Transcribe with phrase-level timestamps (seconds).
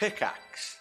[0.00, 0.79] Pickaxe.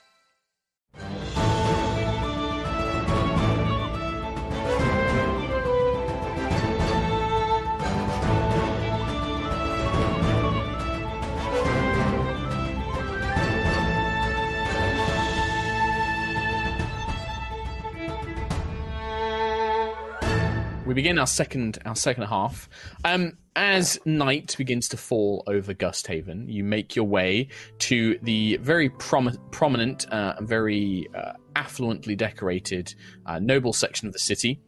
[20.89, 22.67] We begin our second our second half.
[23.05, 28.89] Um, as night begins to fall over Gusthaven, you make your way to the very
[28.89, 32.95] prom- prominent, uh, very uh, affluently decorated,
[33.27, 34.61] uh, noble section of the city.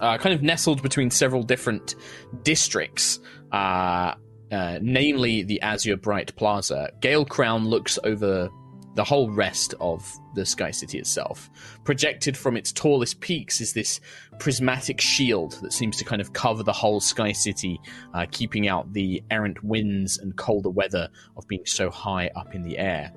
[0.00, 1.94] Uh, kind of nestled between several different
[2.42, 3.18] districts,
[3.52, 4.12] uh,
[4.52, 6.90] uh, namely the Azure Bright Plaza.
[7.00, 8.50] Gale Crown looks over
[8.96, 11.50] the whole rest of the Sky City itself.
[11.84, 14.00] Projected from its tallest peaks is this
[14.38, 17.78] prismatic shield that seems to kind of cover the whole Sky City,
[18.14, 22.62] uh, keeping out the errant winds and colder weather of being so high up in
[22.62, 23.12] the air.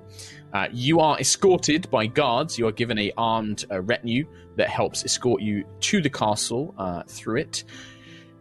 [0.54, 2.60] Uh, you are escorted by guards.
[2.60, 4.26] You are given a armed uh, retinue
[4.58, 7.64] that helps escort you to the castle uh, through it.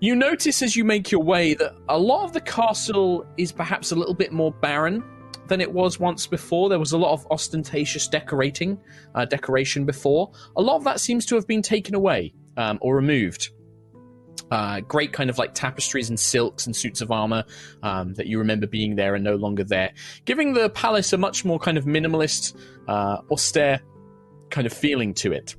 [0.01, 3.93] You notice as you make your way that a lot of the castle is perhaps
[3.93, 5.05] a little bit more barren
[5.49, 6.69] than it was once before.
[6.69, 8.79] There was a lot of ostentatious decorating,
[9.15, 10.31] uh, decoration before.
[10.57, 13.51] A lot of that seems to have been taken away um, or removed.
[14.51, 17.45] Uh, great kind of like tapestries and silks and suits of armor
[17.83, 19.93] um, that you remember being there and no longer there,
[20.25, 23.81] giving the palace a much more kind of minimalist, uh, austere
[24.51, 25.55] kind of feeling to it.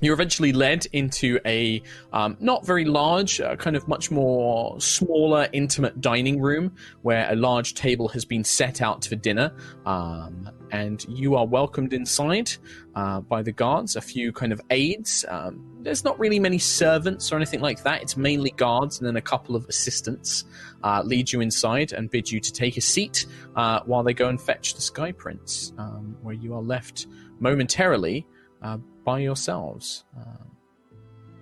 [0.00, 5.48] You're eventually led into a um, not very large, uh, kind of much more smaller,
[5.52, 9.52] intimate dining room where a large table has been set out for dinner.
[9.84, 12.52] Um, and you are welcomed inside
[12.94, 15.24] uh, by the guards, a few kind of aides.
[15.28, 18.02] Um, there's not really many servants or anything like that.
[18.02, 20.44] It's mainly guards and then a couple of assistants
[20.84, 24.28] uh, lead you inside and bid you to take a seat uh, while they go
[24.28, 27.06] and fetch the Sky Prince, um, where you are left
[27.40, 28.26] momentarily
[28.62, 30.04] uh, by yourselves.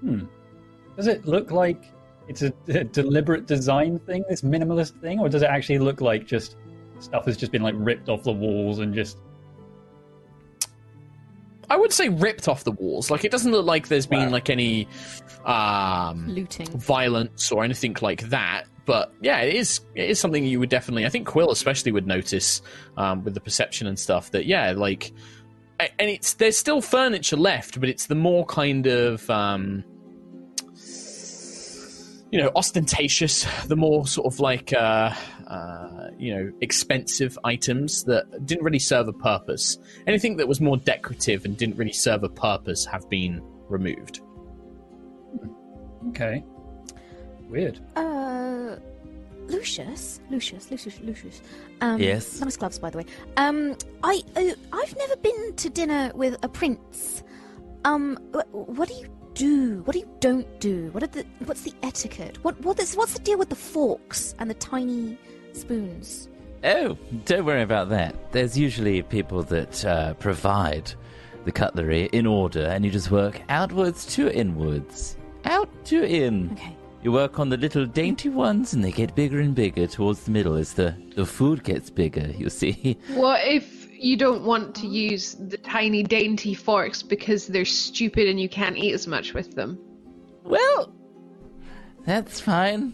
[0.00, 0.24] Hmm.
[0.96, 1.82] Does it look like
[2.28, 6.26] it's a, a deliberate design thing, this minimalist thing, or does it actually look like
[6.26, 6.56] just
[7.00, 9.18] stuff has just been like ripped off the walls and just
[11.70, 13.10] I would say ripped off the walls.
[13.10, 14.88] Like it doesn't look like there's been like any
[15.44, 16.66] um, Looting.
[16.78, 18.64] violence or anything like that.
[18.86, 21.04] But yeah, it is it is something you would definitely.
[21.04, 22.62] I think Quill especially would notice
[22.96, 25.12] um, with the perception and stuff that yeah, like, a-
[25.80, 29.28] and it's there's still furniture left, but it's the more kind of.
[29.30, 29.84] Um,
[32.30, 35.14] you know, ostentatious, the more sort of like, uh,
[35.46, 39.78] uh, you know, expensive items that didn't really serve a purpose.
[40.06, 44.20] Anything that was more decorative and didn't really serve a purpose have been removed.
[46.08, 46.44] okay?
[47.48, 47.80] Weird.
[47.96, 48.76] Uh,
[49.48, 51.42] Lucius, Lucius, Lucius, Lucius.
[51.80, 52.40] Um, Yes?
[52.40, 53.06] Nice gloves, by the way.
[53.36, 57.22] Um, I, uh, I've never been to dinner with a prince.
[57.84, 59.82] Um, wh- what do you do?
[59.84, 60.90] What do you don't do?
[60.92, 62.38] What are the, what's the etiquette?
[62.44, 65.18] What, what is, what's the deal with the forks and the tiny
[65.52, 66.28] spoons?
[66.64, 68.32] Oh, don't worry about that.
[68.32, 70.92] There's usually people that uh, provide
[71.44, 75.16] the cutlery in order, and you just work outwards to inwards.
[75.44, 76.50] Out to in.
[76.52, 76.76] Okay.
[77.08, 80.30] You work on the little dainty ones, and they get bigger and bigger towards the
[80.30, 82.98] middle as the, the food gets bigger, you see.
[83.14, 88.38] What if you don't want to use the tiny dainty forks because they're stupid and
[88.38, 89.78] you can't eat as much with them?
[90.44, 90.92] Well,
[92.04, 92.92] that's fine.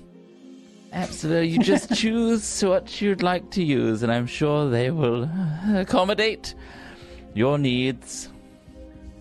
[0.93, 1.49] Absolutely.
[1.49, 5.29] You just choose what you'd like to use, and I'm sure they will
[5.75, 6.55] accommodate
[7.35, 8.29] your needs.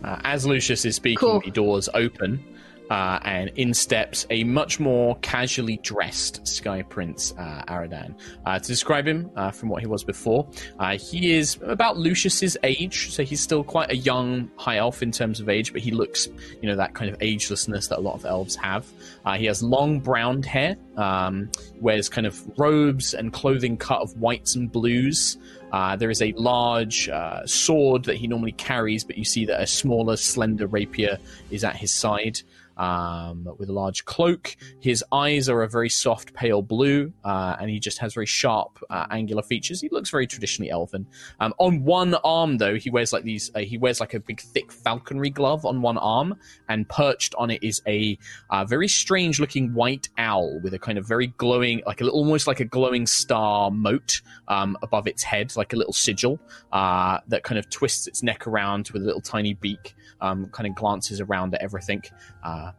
[0.04, 1.42] Uh, as Lucius is speaking, Cool.
[1.44, 2.46] the doors open,
[2.94, 8.14] uh, and in steps a much more casually dressed Sky Prince uh, Aradan.
[8.46, 12.56] Uh, to describe him uh, from what he was before, uh, he is about Lucius's
[12.62, 15.90] age, so he's still quite a young high elf in terms of age, but he
[15.90, 16.28] looks,
[16.62, 18.86] you know, that kind of agelessness that a lot of elves have.
[19.26, 21.50] Uh, he has long brown hair, um,
[21.82, 25.40] wears kind of robes and clothing cut of whites and blues.
[25.72, 29.60] Uh, there is a large uh, sword that he normally carries, but you see that
[29.60, 31.18] a smaller, slender rapier
[31.50, 32.40] is at his side
[32.78, 34.56] um, with a large cloak.
[34.80, 38.80] His eyes are a very soft, pale blue, uh, and he just has very sharp,
[38.90, 39.82] uh, angular features.
[39.82, 41.08] He looks very traditionally elven.
[41.40, 43.52] Um, on one arm, though, he wears like these.
[43.56, 46.36] Uh, he wears like a big, thick falconry glove on one arm,
[46.70, 48.18] and perched on it is a
[48.50, 52.48] uh, very strange-looking white owl with a kind of very glowing, like a little, almost
[52.48, 56.40] like a glowing star mote um, above its head, like a little sigil
[56.72, 60.68] uh, that kind of twists its neck around with a little tiny beak, um, kind
[60.68, 62.02] of glances around at everything.
[62.44, 62.72] Uh,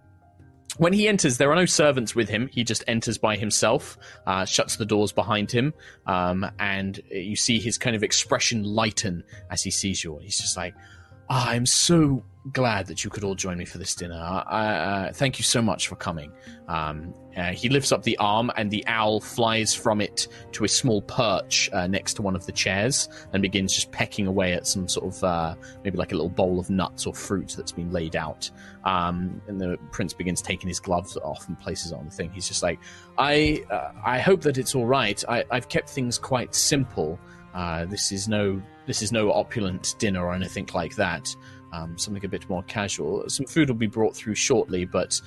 [0.79, 2.49] when he enters, there are no servants with him.
[2.49, 3.97] He just enters by himself,
[4.27, 5.73] uh, shuts the doors behind him,
[6.07, 10.19] um, and you see his kind of expression lighten as he sees you.
[10.19, 10.75] He's just like,
[11.31, 14.15] "Ah, I'm so glad that you could all join me for this dinner.
[14.15, 16.31] I, uh, thank you so much for coming.
[16.69, 20.69] Um, uh, he lifts up the arm, and the owl flies from it to a
[20.69, 24.67] small perch uh, next to one of the chairs and begins just pecking away at
[24.67, 27.91] some sort of uh, maybe like a little bowl of nuts or fruit that's been
[27.91, 28.51] laid out.
[28.85, 32.31] Um, and the prince begins taking his gloves off and places it on the thing.
[32.31, 32.79] He's just like,
[33.17, 35.23] I, uh, I hope that it's all right.
[35.29, 37.19] I, I've kept things quite simple.
[37.55, 41.35] Uh, this is no, this is no opulent dinner or anything like that
[41.75, 43.25] um, something a bit more casual.
[43.29, 45.21] Some food will be brought through shortly, but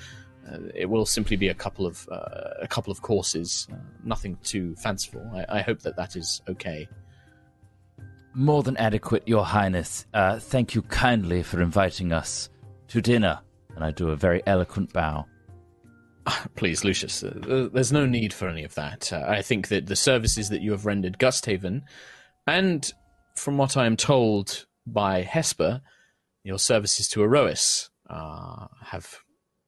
[0.50, 3.68] uh, it will simply be a couple of uh, a couple of courses.
[3.72, 5.22] Uh, nothing too fanciful.
[5.34, 6.88] I, I, hope that that is okay.
[8.34, 10.06] More than adequate, Your Highness.
[10.14, 12.50] Uh, thank you kindly for inviting us
[12.90, 13.40] to dinner.
[13.76, 15.26] And I do a very eloquent bow.
[16.56, 19.12] Please, Lucius, uh, there's no need for any of that.
[19.12, 21.84] Uh, I think that the services that you have rendered Gusthaven,
[22.46, 22.92] and
[23.36, 25.82] from what I am told by Hesper,
[26.48, 29.20] your services to Aerois uh, have.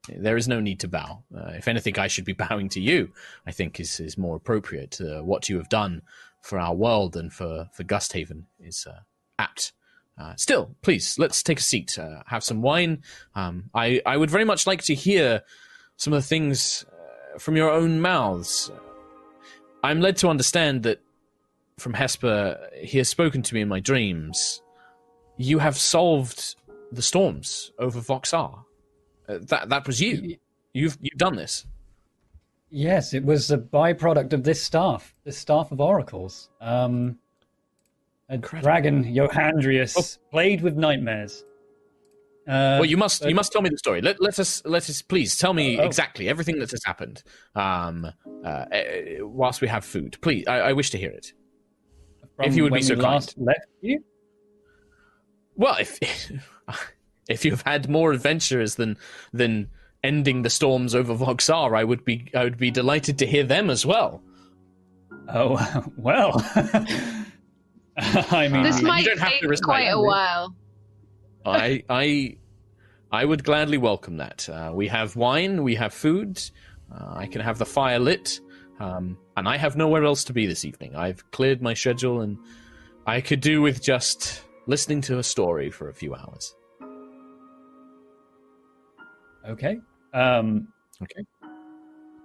[0.07, 1.23] There is no need to bow.
[1.35, 3.11] Uh, if anything, I should be bowing to you.
[3.45, 4.99] I think is is more appropriate.
[5.01, 6.01] Uh, what you have done
[6.41, 9.01] for our world and for for Gusthaven is uh,
[9.37, 9.73] apt.
[10.17, 13.03] Uh, still, please let's take a seat, uh, have some wine.
[13.35, 15.43] Um, I I would very much like to hear
[15.97, 16.85] some of the things
[17.37, 18.71] from your own mouths.
[19.83, 21.01] I'm led to understand that
[21.77, 24.61] from Hesper, he has spoken to me in my dreams.
[25.37, 26.55] You have solved
[26.91, 28.63] the storms over Voxar.
[29.27, 30.37] Uh, that that was you.
[30.73, 31.65] You've you've done this.
[32.71, 36.49] Yes, it was a byproduct of this staff, this staff of oracles.
[36.61, 37.17] Um,
[38.29, 38.63] a Incredible.
[38.63, 40.29] dragon, Johandrius, oh.
[40.31, 41.43] played with nightmares.
[42.47, 44.01] Uh, well, you must you must tell me the story.
[44.01, 45.83] Let, let us let us please tell me oh.
[45.83, 47.23] exactly everything that has happened.
[47.55, 48.11] Um,
[48.43, 48.65] uh,
[49.19, 51.33] whilst we have food, please, I, I wish to hear it.
[52.35, 53.33] From if you would be so kind.
[53.37, 54.03] left you.
[55.55, 55.99] Well, if
[57.29, 58.97] if you've had more adventures than
[59.33, 59.69] than
[60.03, 63.69] ending the storms over Voxar, I would be I would be delighted to hear them
[63.69, 64.21] as well.
[65.27, 66.33] Oh well.
[68.01, 70.55] I mean, this might take quite a while.
[71.45, 72.37] I I
[73.11, 74.47] I would gladly welcome that.
[74.47, 76.41] Uh, we have wine, we have food.
[76.91, 78.39] Uh, I can have the fire lit,
[78.79, 80.95] um, and I have nowhere else to be this evening.
[80.95, 82.37] I've cleared my schedule, and
[83.05, 86.55] I could do with just listening to a story for a few hours.
[89.47, 89.79] Okay.
[90.13, 90.67] Um,
[91.01, 91.25] okay.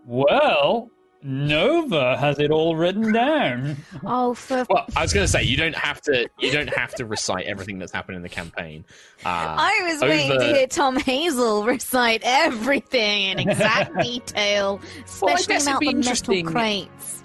[0.06, 0.90] Well,
[1.22, 3.76] Nova has it all written down.
[4.06, 6.28] Oh, for well, I was going to say you don't have to.
[6.38, 8.84] You don't have to recite everything that's happened in the campaign.
[9.24, 9.28] Uh,
[9.58, 10.10] I was over...
[10.10, 16.52] waiting to hear Tom Hazel recite everything in exact detail, especially well, about the metal
[16.52, 17.24] crates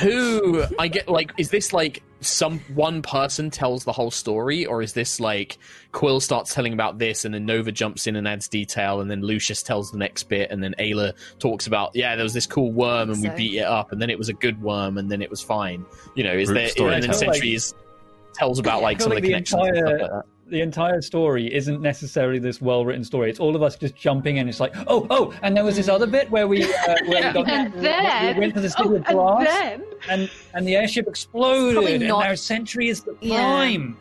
[0.00, 4.82] who I get like is this like some one person tells the whole story or
[4.82, 5.58] is this like
[5.92, 9.22] Quill starts telling about this and then Nova jumps in and adds detail and then
[9.22, 12.72] Lucius tells the next bit and then Ayla talks about yeah there was this cool
[12.72, 13.28] worm and so.
[13.28, 15.42] we beat it up and then it was a good worm and then it was
[15.42, 15.84] fine
[16.14, 19.18] you know is Group there story and then Centuries like, tells about like some like
[19.18, 23.30] of the, the connections entire, like the entire story isn't necessarily this well written story.
[23.30, 24.48] It's all of us just jumping in.
[24.48, 27.32] It's like, oh, oh, and there was this other bit where we, uh, where we
[27.32, 30.76] got and then, we went to the city oh, of glass, and, and, and the
[30.76, 33.96] airship exploded, and now Sentry is the prime,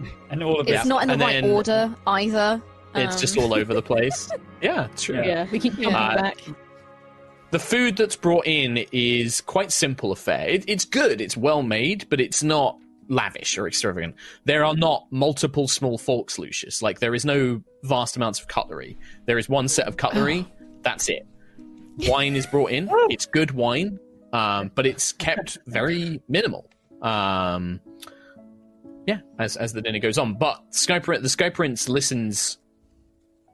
[0.00, 0.10] yeah.
[0.30, 2.62] and all of It's not in the and right then, order either.
[2.94, 3.20] It's um.
[3.20, 4.30] just all over the place.
[4.62, 5.22] yeah, true.
[5.22, 6.38] Yeah, we keep coming uh, back.
[7.50, 10.48] The food that's brought in is quite simple affair.
[10.48, 11.20] It, it's good.
[11.20, 14.14] It's well made, but it's not lavish or extravagant.
[14.44, 16.82] There are not multiple small forks, Lucius.
[16.82, 18.98] Like there is no vast amounts of cutlery.
[19.26, 20.46] There is one set of cutlery.
[20.82, 21.26] that's it.
[22.08, 22.88] Wine is brought in.
[23.08, 23.98] It's good wine,
[24.32, 26.70] um, but it's kept very minimal.
[27.00, 27.80] Um,
[29.06, 30.34] yeah, as as the dinner goes on.
[30.34, 32.58] But Sky the Sky Prince listens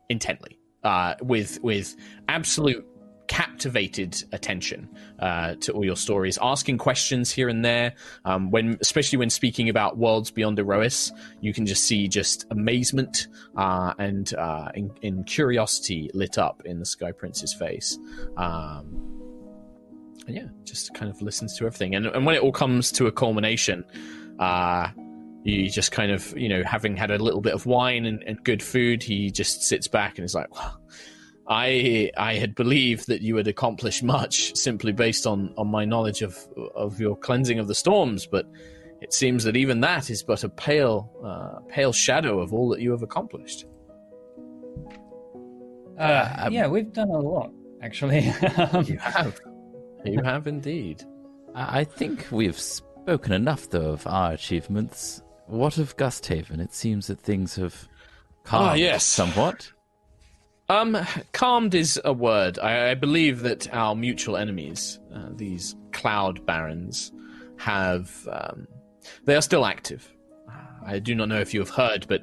[0.08, 1.94] intently, uh, with with
[2.28, 2.86] absolute
[3.32, 4.86] captivated attention
[5.18, 7.94] uh, to all your stories, asking questions here and there.
[8.26, 11.10] Um, when, especially when speaking about worlds beyond Aerois,
[11.40, 16.78] you can just see just amazement uh, and uh, in, in, curiosity lit up in
[16.78, 17.98] the Sky Prince's face.
[18.36, 19.00] Um,
[20.26, 21.94] and yeah, just kind of listens to everything.
[21.94, 23.82] And, and when it all comes to a culmination,
[24.40, 24.88] uh,
[25.42, 28.44] you just kind of, you know, having had a little bit of wine and, and
[28.44, 30.81] good food, he just sits back and is like, well,
[31.52, 36.22] I I had believed that you had accomplished much simply based on, on my knowledge
[36.22, 36.36] of
[36.74, 38.46] of your cleansing of the storms, but
[39.00, 42.80] it seems that even that is but a pale uh, pale shadow of all that
[42.80, 43.66] you have accomplished.
[45.98, 47.50] Uh, yeah, we've done a lot,
[47.82, 48.32] actually.
[48.56, 49.40] Um, You have.
[50.04, 51.04] You have indeed.
[51.54, 55.22] I I think we've spoken enough, though, of our achievements.
[55.46, 56.60] What of Gusthaven?
[56.60, 57.88] It seems that things have
[58.44, 59.04] calmed Ah, yes.
[59.04, 59.70] somewhat.
[60.72, 60.96] Um,
[61.32, 62.58] calmed is a word.
[62.58, 67.12] I, I believe that our mutual enemies, uh, these cloud barons,
[67.58, 68.26] have.
[68.32, 68.66] Um,
[69.26, 70.10] they are still active.
[70.86, 72.22] I do not know if you have heard, but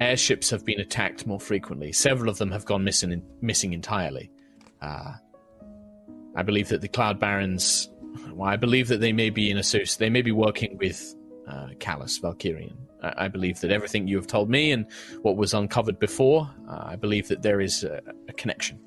[0.00, 1.92] airships have been attacked more frequently.
[1.92, 4.28] Several of them have gone missing, missing entirely.
[4.82, 5.12] Uh,
[6.34, 7.88] I believe that the cloud barons.
[8.32, 11.14] Well, I believe that they may be in associ- They may be working with
[11.46, 12.76] uh, Callus Valkyrian.
[13.02, 14.86] I, believe that everything you have told me and
[15.22, 18.80] what was uncovered before, uh, I believe that there is a, a connection.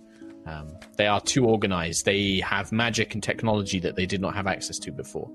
[0.46, 2.06] Um, they are too organized.
[2.06, 5.30] They have magic and technology that they did not have access to before.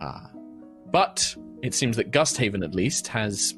[0.00, 0.20] Uh,
[0.90, 3.54] but it seems that Gusthaven, at least, has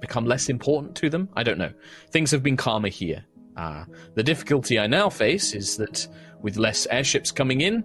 [0.00, 1.28] become less important to them.
[1.34, 1.72] I don't know.
[2.10, 3.24] Things have been calmer here.
[3.56, 6.08] Uh, the difficulty I now face is that
[6.40, 7.84] with less airships coming in,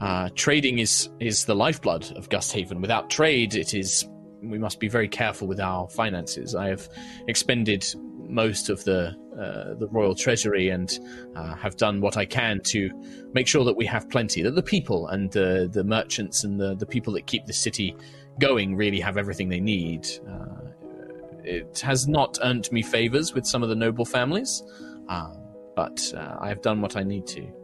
[0.00, 2.80] uh, trading is is the lifeblood of Gusthaven.
[2.80, 4.08] Without trade, it is
[4.42, 6.54] we must be very careful with our finances.
[6.54, 6.88] I have
[7.28, 7.86] expended
[8.28, 10.98] most of the uh, the royal treasury and
[11.36, 12.90] uh, have done what I can to
[13.32, 14.42] make sure that we have plenty.
[14.42, 17.96] That the people and the the merchants and the the people that keep the city
[18.38, 20.06] going really have everything they need.
[20.28, 20.72] Uh,
[21.44, 24.62] it has not earned me favors with some of the noble families,
[25.08, 25.34] uh,
[25.74, 27.61] but uh, I have done what I need to.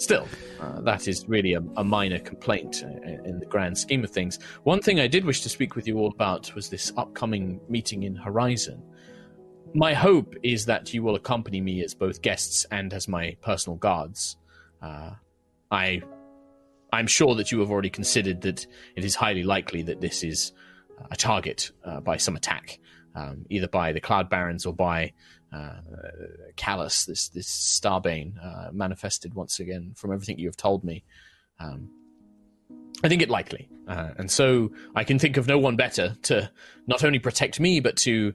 [0.00, 0.26] Still,
[0.58, 2.88] uh, that is really a, a minor complaint uh,
[3.28, 4.38] in the grand scheme of things.
[4.62, 8.04] One thing I did wish to speak with you all about was this upcoming meeting
[8.04, 8.82] in Horizon.
[9.74, 13.76] My hope is that you will accompany me as both guests and as my personal
[13.76, 14.38] guards.
[14.80, 15.10] Uh,
[15.70, 16.00] I,
[16.94, 18.66] I'm sure that you have already considered that
[18.96, 20.52] it is highly likely that this is
[21.10, 22.78] a target uh, by some attack,
[23.14, 25.12] um, either by the Cloud Barons or by
[25.52, 25.80] uh,
[26.56, 31.04] Callus, this this Starbane, uh, manifested once again from everything you have told me.
[31.58, 31.90] Um,
[33.02, 36.50] I think it likely, uh, and so I can think of no one better to
[36.86, 38.34] not only protect me but to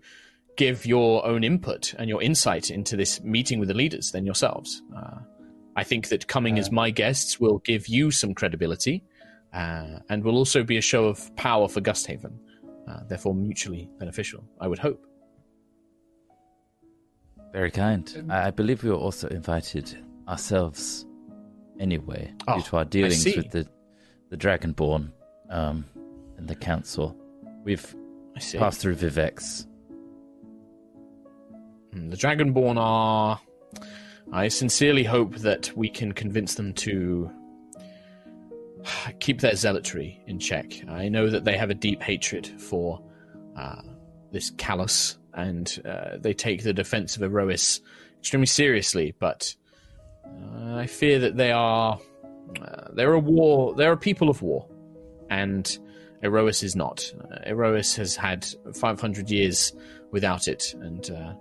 [0.58, 4.82] give your own input and your insight into this meeting with the leaders than yourselves.
[4.96, 5.20] Uh,
[5.76, 9.04] I think that coming as my guests will give you some credibility,
[9.54, 12.38] uh, and will also be a show of power for Gusthaven,
[12.88, 14.44] uh, therefore mutually beneficial.
[14.60, 15.06] I would hope.
[17.56, 18.26] Very kind.
[18.30, 19.98] I I believe we were also invited
[20.28, 21.06] ourselves
[21.80, 23.66] anyway, Oh, due to our dealings with the,
[24.30, 25.14] the Dragonborn
[25.50, 25.86] um,
[26.38, 27.16] and the Council.
[27.64, 27.96] We've
[28.36, 28.58] I see.
[28.58, 29.68] passed through Vivex.
[31.94, 33.40] Mm, The Dragonborn are.
[34.34, 37.32] I sincerely hope that we can convince them to
[39.22, 40.74] keep their zealotry in check.
[40.90, 43.02] I know that they have a deep hatred for
[43.56, 43.82] uh,
[44.34, 47.80] this Callus, and uh, they take the defense of Erois
[48.20, 49.14] extremely seriously.
[49.20, 49.56] But
[50.26, 52.00] uh, I fear that they are
[52.62, 53.76] uh, they're a war.
[53.76, 54.68] They're a people of war,
[55.30, 55.78] and
[56.24, 57.12] Erois is not.
[57.32, 59.74] Uh, Erois has had 500 years
[60.12, 61.34] without it, and uh,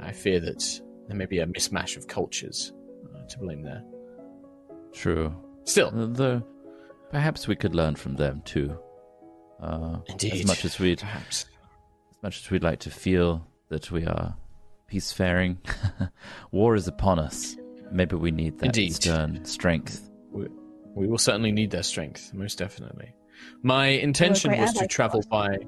[0.00, 2.72] I fear that there may be a mismatch of cultures
[3.14, 3.82] uh, to blame there.
[4.92, 5.34] True.
[5.64, 6.42] Still, Though
[7.10, 8.76] perhaps we could learn from them too.
[9.60, 11.46] Uh, indeed, As much as we'd perhaps.
[12.18, 14.34] As much as we'd like to feel that we are
[14.90, 15.56] peacefaring,
[16.50, 17.56] war is upon us.
[17.92, 18.94] Maybe we need that Indeed.
[18.94, 20.10] stern strength.
[20.32, 20.48] We,
[20.96, 23.14] we will certainly need their strength, most definitely.
[23.62, 25.58] My intention was to ally to travel by.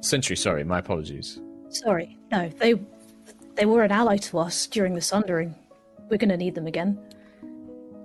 [0.00, 1.40] Sentry, sorry, my apologies.
[1.70, 2.74] Sorry, no, they
[3.56, 5.56] they were an ally to us during the Sundering.
[6.08, 6.98] We're going to need them again.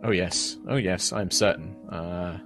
[0.03, 1.75] Oh yes, oh yes, I'm certain.
[1.87, 2.39] Uh,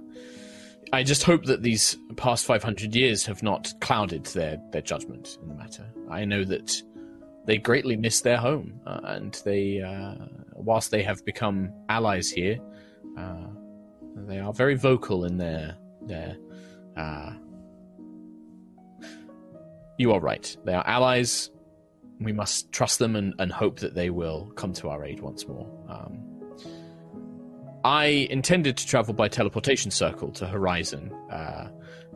[0.92, 5.48] I just hope that these past 500 years have not clouded their, their judgment in
[5.48, 5.86] the matter.
[6.10, 6.82] I know that
[7.46, 10.14] they greatly miss their home, uh, and they, uh,
[10.54, 12.58] whilst they have become allies here,
[13.16, 13.46] uh,
[14.16, 16.36] they are very vocal in their their.
[16.96, 17.34] Uh,
[19.96, 20.56] you are right.
[20.64, 21.50] They are allies.
[22.20, 25.46] We must trust them and, and hope that they will come to our aid once
[25.46, 25.68] more.
[25.88, 26.29] Um,
[27.84, 31.12] I intended to travel by teleportation circle to Horizon.
[31.30, 31.68] Uh,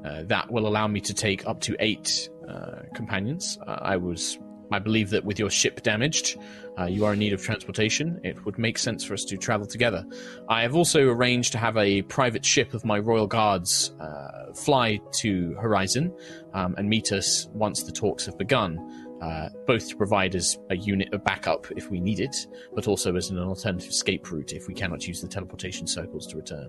[0.04, 3.58] uh, that will allow me to take up to eight uh, companions.
[3.66, 4.38] Uh, I was,
[4.70, 6.36] I believe that with your ship damaged,
[6.78, 8.20] uh, you are in need of transportation.
[8.22, 10.04] It would make sense for us to travel together.
[10.48, 15.00] I have also arranged to have a private ship of my royal guards uh, fly
[15.20, 16.14] to Horizon
[16.52, 18.78] um, and meet us once the talks have begun.
[19.24, 23.16] Uh, both to provide us a unit of backup if we need it, but also
[23.16, 26.68] as an alternative escape route if we cannot use the teleportation circles to return.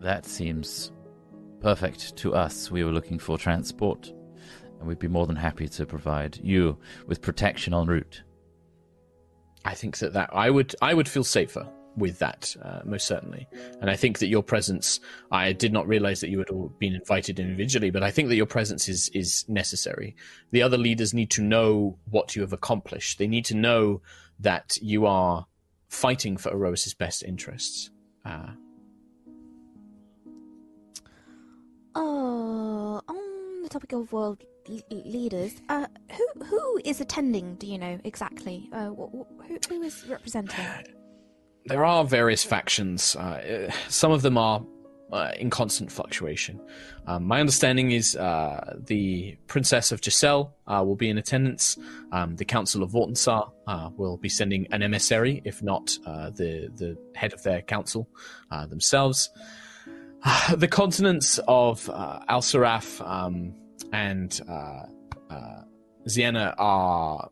[0.00, 0.90] That seems
[1.60, 2.70] perfect to us.
[2.70, 4.14] We were looking for transport.
[4.78, 8.22] and we'd be more than happy to provide you with protection en route.
[9.66, 13.46] I think that, that I would I would feel safer with that uh, most certainly,
[13.80, 14.98] and I think that your presence.
[15.30, 18.36] I did not realize that you had all been invited individually, but I think that
[18.36, 20.16] your presence is is necessary.
[20.52, 23.18] The other leaders need to know what you have accomplished.
[23.18, 24.00] They need to know
[24.40, 25.46] that you are
[25.88, 27.90] fighting for Erois's best interests.
[28.24, 28.52] Uh,
[31.94, 37.56] Oh, on the topic of world l- leaders, uh, who who is attending?
[37.56, 38.68] Do you know exactly?
[38.72, 40.64] Uh, wh- wh- who, who is representing?
[41.66, 43.16] there are various factions.
[43.16, 44.64] Uh, some of them are
[45.12, 46.58] uh, in constant fluctuation.
[47.06, 51.76] Um, my understanding is uh, the Princess of Giselle uh, will be in attendance.
[52.12, 56.70] Um, the Council of Vortensar uh, will be sending an emissary, if not uh, the
[56.76, 58.08] the head of their council
[58.68, 59.28] themselves.
[60.56, 63.54] the continents of Al Saraf um,
[63.92, 64.40] and
[66.08, 67.28] Ziena are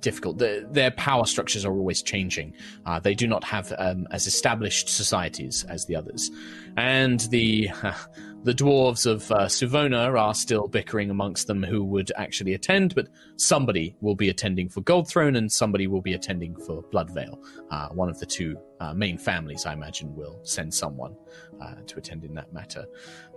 [0.00, 0.38] difficult.
[0.38, 2.54] The, their power structures are always changing.
[2.86, 6.30] Uh, they do not have um, as established societies as the others,
[6.76, 7.70] and the
[8.44, 12.94] the dwarves of uh, Suvona are still bickering amongst them who would actually attend.
[12.94, 17.42] But somebody will be attending for Gold Throne, and somebody will be attending for Bloodvale.
[17.70, 21.16] Uh, one of the two uh, main families, I imagine, will send someone
[21.60, 22.84] uh, to attend in that matter.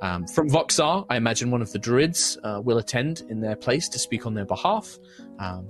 [0.01, 3.87] Um, from Voxar, I imagine one of the druids uh, will attend in their place
[3.89, 4.97] to speak on their behalf.
[5.39, 5.69] Um,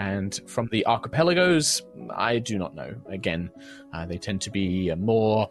[0.00, 2.94] and from the archipelagos, I do not know.
[3.06, 3.50] Again,
[3.92, 5.48] uh, they tend to be uh, more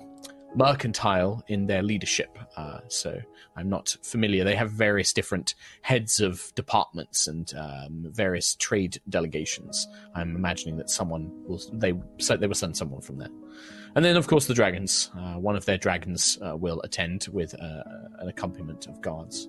[0.55, 3.15] mercantile in their leadership, uh, so
[3.55, 4.43] I'm not familiar.
[4.43, 5.53] They have various different
[5.83, 9.87] heads of departments and um, various trade delegations.
[10.15, 13.29] I'm imagining that someone will they so they will send someone from there,
[13.95, 15.11] and then of course the dragons.
[15.15, 17.83] Uh, one of their dragons uh, will attend with uh,
[18.17, 19.47] an accompaniment of guards.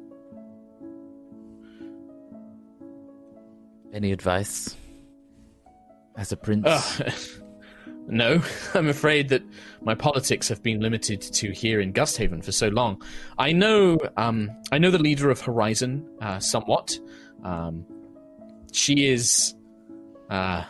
[3.95, 4.77] Any advice
[6.21, 6.67] as a prince?
[6.67, 7.13] Ugh.
[8.07, 8.43] no,
[8.75, 9.43] I'm afraid that
[9.83, 13.03] my politics have been limited to here in Gusthaven for so long.
[13.39, 16.99] I know, um, I know the leader of Horizon uh, somewhat.
[17.43, 17.87] Um,
[18.73, 19.55] she is
[20.29, 20.63] uh,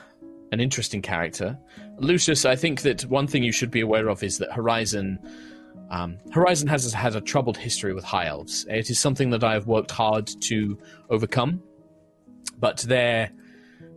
[0.53, 1.59] an interesting character.
[1.99, 5.19] Lucius, I think that one thing you should be aware of is that Horizon.
[5.91, 8.65] Um, Horizon has had a troubled history with high elves.
[8.71, 10.79] It is something that I have worked hard to
[11.11, 11.61] overcome,
[12.61, 13.33] but their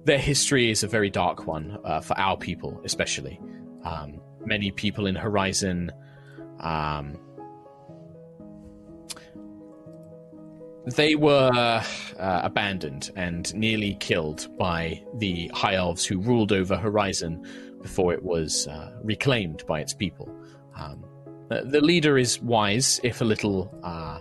[0.06, 3.40] their history is a very dark one uh, for our people, especially.
[3.84, 5.92] Um, many people in Horizon.
[6.60, 7.18] Um,
[10.86, 11.82] they were
[12.20, 17.46] uh, abandoned and nearly killed by the High Elves who ruled over Horizon
[17.82, 20.30] before it was uh, reclaimed by its people.
[20.78, 21.06] Um,
[21.50, 24.20] the, leader is wise, if a little uh,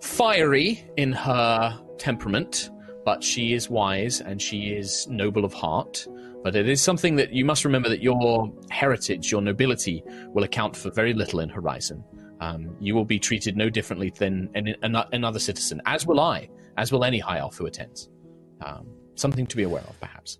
[0.00, 2.70] fiery in her temperament,
[3.04, 6.06] but she is wise and she is noble of heart.
[6.42, 10.76] But it is something that you must remember that your heritage, your nobility, will account
[10.76, 12.04] for very little in Horizon.
[12.40, 16.50] Um, you will be treated no differently than an, an, another citizen, as will I,
[16.76, 18.10] as will any high elf who attends.
[18.62, 20.38] Um, something to be aware of, perhaps.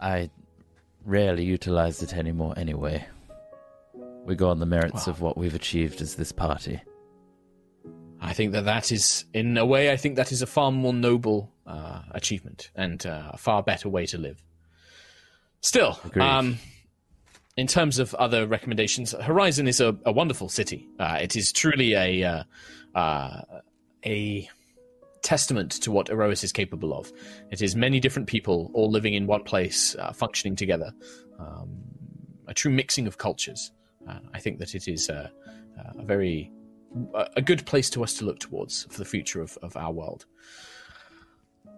[0.00, 0.30] I
[1.04, 3.06] rarely utilize it anymore anyway.
[4.24, 6.82] We go on the merits of what we've achieved as this party.
[8.20, 10.92] I think that that is, in a way, I think that is a far more
[10.92, 14.42] noble uh, achievement and uh, a far better way to live.
[15.62, 16.58] Still, um,
[17.56, 20.88] in terms of other recommendations, Horizon is a, a wonderful city.
[20.98, 22.42] Uh, it is truly a uh,
[22.94, 23.42] uh,
[24.04, 24.48] a
[25.22, 27.12] testament to what Erois is capable of.
[27.50, 30.92] It is many different people all living in one place, uh, functioning together.
[31.38, 31.82] Um,
[32.46, 33.70] a true mixing of cultures.
[34.08, 35.30] Uh, I think that it is a
[35.98, 36.50] very
[37.36, 40.26] a good place to us to look towards for the future of, of our world.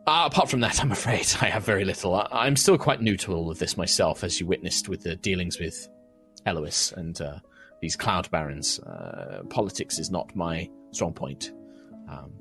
[0.06, 2.14] Uh, apart from that, I'm afraid I have very little.
[2.14, 5.16] I, I'm still quite new to all of this myself, as you witnessed with the
[5.16, 5.88] dealings with
[6.46, 7.38] Elois and uh,
[7.80, 8.80] these cloud barons.
[8.80, 11.52] Uh, politics is not my strong point.
[12.08, 12.32] Um,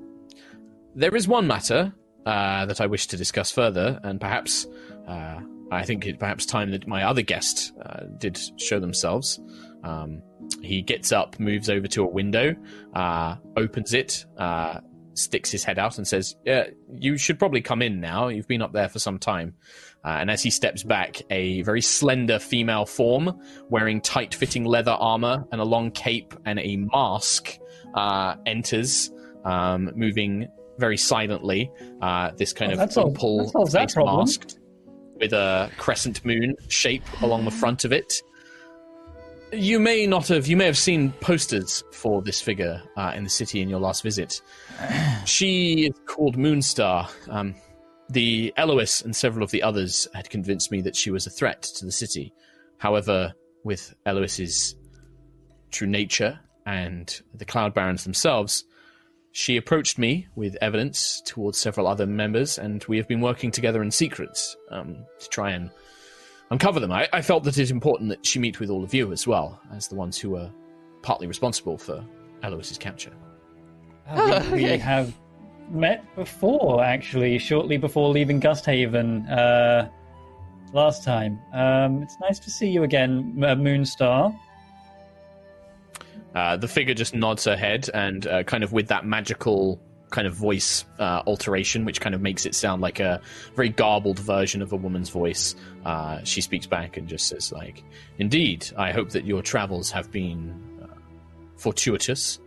[0.94, 1.92] there is one matter
[2.26, 4.66] uh, that I wish to discuss further, and perhaps
[5.06, 5.40] uh,
[5.72, 9.40] I think it perhaps time that my other guest uh, did show themselves.
[9.84, 10.22] Um,
[10.60, 12.54] he gets up, moves over to a window,
[12.94, 14.80] uh, opens it, uh,
[15.14, 18.28] sticks his head out, and says, yeah, "You should probably come in now.
[18.28, 19.54] You've been up there for some time."
[20.04, 25.44] Uh, and as he steps back, a very slender female form, wearing tight-fitting leather armor
[25.52, 27.58] and a long cape and a mask,
[27.94, 29.10] uh, enters,
[29.44, 31.70] um, moving very silently.
[32.00, 34.58] Uh, this kind Oh, of that solves- opal that solves that masked
[35.20, 38.22] with a crescent moon shape along the front of it.
[39.52, 40.46] You may not have.
[40.46, 44.02] You may have seen posters for this figure uh, in the city in your last
[44.02, 44.40] visit.
[45.24, 47.08] She is called Moonstar.
[47.28, 47.54] Um,
[48.08, 51.62] the Elois and several of the others had convinced me that she was a threat
[51.62, 52.32] to the city.
[52.78, 54.74] However, with Elois's
[55.70, 58.64] true nature and the Cloud Barons themselves,
[59.32, 63.82] she approached me with evidence towards several other members, and we have been working together
[63.82, 64.38] in secret
[64.70, 65.70] um, to try and
[66.50, 66.92] uncover them.
[66.92, 69.26] I, I felt that it is important that she meet with all of you as
[69.26, 70.50] well, as the ones who were
[71.00, 72.04] partly responsible for
[72.42, 73.12] Elois's capture.
[74.06, 75.14] Uh, we, we have
[75.70, 79.88] met before, actually, shortly before leaving Gusthaven uh,
[80.74, 81.40] last time.
[81.54, 84.38] Um, it's nice to see you again, uh, Moonstar.
[86.34, 90.26] Uh, the figure just nods her head and uh, kind of with that magical kind
[90.26, 93.20] of voice uh, alteration, which kind of makes it sound like a
[93.54, 95.54] very garbled version of a woman's voice.
[95.84, 97.82] Uh, she speaks back and just says, "Like,
[98.18, 100.86] indeed, I hope that your travels have been uh,
[101.56, 102.38] fortuitous."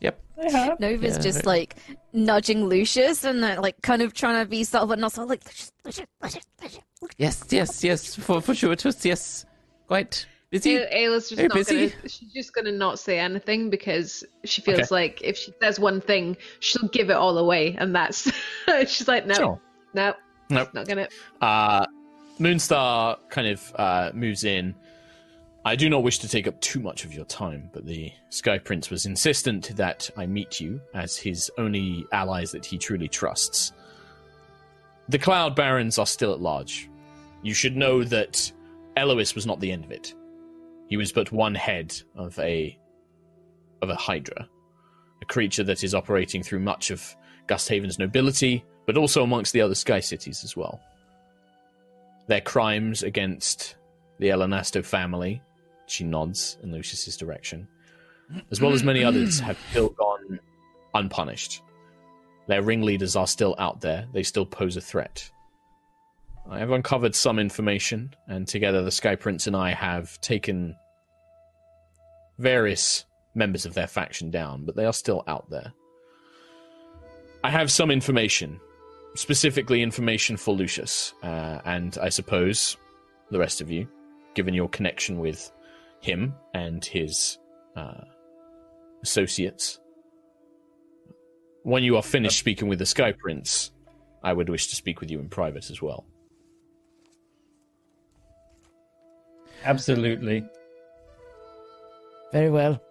[0.00, 0.20] Yep.
[0.80, 1.76] Nova's Yeah, just very- like
[2.12, 5.44] nudging Lucius and uh, like kind of trying to be subtle, but not so like
[5.44, 6.84] Lucius, Lucius, Lucius, Lucius.
[7.18, 8.14] Yes, yes, yes.
[8.14, 9.44] For for sure, it was yes.
[9.88, 10.76] Quite busy.
[10.76, 11.88] A- Ayla's just Very not busy.
[11.88, 12.08] gonna.
[12.08, 14.88] She's just gonna not say anything because she feels Okay.
[14.90, 18.30] like if she says one thing, she'll give it all away, and that's.
[18.86, 19.60] she's like, no, Sure.
[19.94, 20.14] no,
[20.50, 20.74] Nope.
[20.74, 21.08] not gonna.
[21.40, 21.86] Uh,
[22.40, 24.74] Moonstar kind of uh, moves in.
[25.64, 28.58] I do not wish to take up too much of your time, but the Sky
[28.58, 33.72] Prince was insistent that I meet you as his only allies that he truly trusts.
[35.08, 36.90] The Cloud Barons are still at large.
[37.42, 38.50] You should know that
[38.96, 40.14] Elois was not the end of it.
[40.88, 42.76] He was but one head of a
[43.82, 44.48] of a Hydra,
[45.22, 49.74] a creature that is operating through much of Gusthaven's nobility, but also amongst the other
[49.74, 50.80] Sky cities as well.
[52.26, 53.76] Their crimes against
[54.18, 55.42] the Elanasto family,
[55.92, 57.68] she nods in Lucius's direction,
[58.50, 60.40] as well as many others, have still gone
[60.94, 61.62] unpunished.
[62.48, 65.30] Their ringleaders are still out there, they still pose a threat.
[66.50, 70.74] I have uncovered some information, and together the Sky Prince and I have taken
[72.38, 75.72] various members of their faction down, but they are still out there.
[77.44, 78.60] I have some information,
[79.14, 82.76] specifically information for Lucius, uh, and I suppose
[83.30, 83.88] the rest of you,
[84.34, 85.50] given your connection with
[86.02, 87.38] him and his
[87.76, 88.02] uh,
[89.02, 89.78] associates.
[91.62, 93.70] When you are finished speaking with the Sky Prince,
[94.22, 96.04] I would wish to speak with you in private as well.
[99.64, 100.44] Absolutely.
[102.32, 102.82] Very well.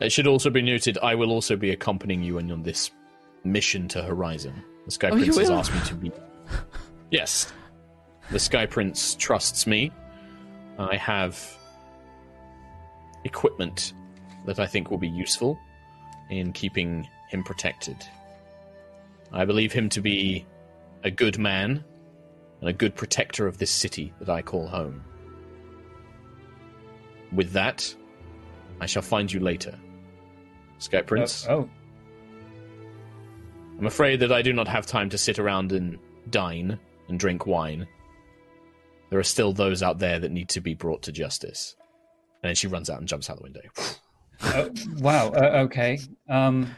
[0.00, 2.90] It should also be noted I will also be accompanying you on, on this
[3.44, 4.54] mission to Horizon.
[4.86, 6.12] The Sky Oh, Prince has asked me to be.
[7.10, 7.52] Yes.
[8.32, 9.92] The Sky Prince trusts me.
[10.78, 11.58] I have
[13.24, 13.92] equipment
[14.46, 15.58] that I think will be useful
[16.30, 17.96] in keeping him protected.
[19.32, 20.46] I believe him to be
[21.02, 21.84] a good man
[22.60, 25.04] and a good protector of this city that I call home.
[27.32, 27.94] With that,
[28.80, 29.78] I shall find you later.
[30.78, 31.70] Sky uh, Prince, Oh, oh,
[33.78, 35.98] I'm afraid that I do not have time to sit around and
[36.30, 37.86] dine and drink wine.
[39.10, 41.76] There are still those out there that need to be brought to justice.
[42.42, 43.60] And then she runs out and jumps out the window.
[44.42, 45.28] oh, wow.
[45.28, 45.98] Uh, okay.
[46.28, 46.74] Um,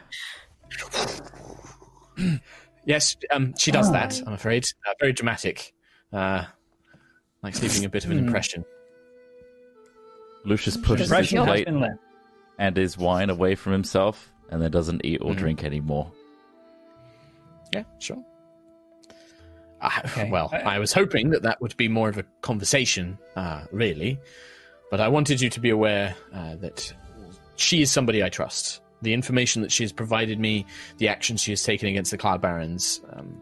[2.85, 4.63] Yes, um, she does that, I'm afraid.
[4.87, 5.73] Uh, very dramatic.
[6.13, 6.45] Uh,
[7.43, 8.63] likes leaving a bit of an impression.
[10.45, 11.67] Lucius pushes his plate
[12.57, 15.37] and his wine away from himself, and then doesn't eat or Mhm.
[15.37, 16.09] drink anymore.
[17.73, 18.23] Yeah, sure.
[19.81, 20.29] I, Okay.
[20.31, 24.19] Well, I- I was hoping that that would be more of a conversation, uh, really.
[24.89, 26.93] But I wanted you to be aware uh, that
[27.57, 28.81] she is somebody I trust.
[29.01, 30.65] The information that she has provided me,
[30.97, 33.41] the actions she has taken against the Cloud Barons, um,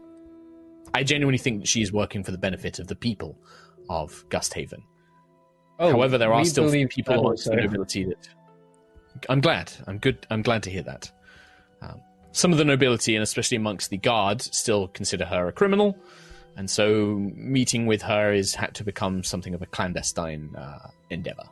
[0.92, 3.38] I genuinely think that she is working for the benefit of the people
[3.88, 4.82] of Gusthaven.
[5.78, 8.28] Oh, However, there are still people amongst the nobility that.
[9.28, 9.72] I'm glad.
[9.86, 10.26] I'm good.
[10.30, 11.10] I'm glad to hear that.
[11.82, 12.00] Um,
[12.32, 15.96] some of the nobility, and especially amongst the guard, still consider her a criminal,
[16.56, 21.44] and so meeting with her is had to become something of a clandestine uh, endeavor.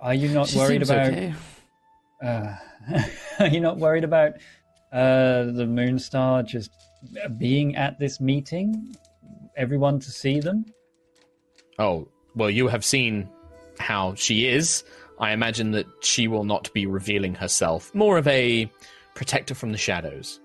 [0.00, 1.08] Are you not She worried about?
[1.08, 1.34] okay.
[2.22, 2.54] Uh,
[3.40, 4.34] are you not worried about
[4.92, 6.70] uh, the Moonstar just
[7.36, 8.94] being at this meeting?
[9.56, 10.64] Everyone to see them?
[11.78, 13.28] Oh well, you have seen
[13.80, 14.84] how she is.
[15.18, 17.92] I imagine that she will not be revealing herself.
[17.92, 18.70] More of a
[19.16, 20.38] protector from the shadows.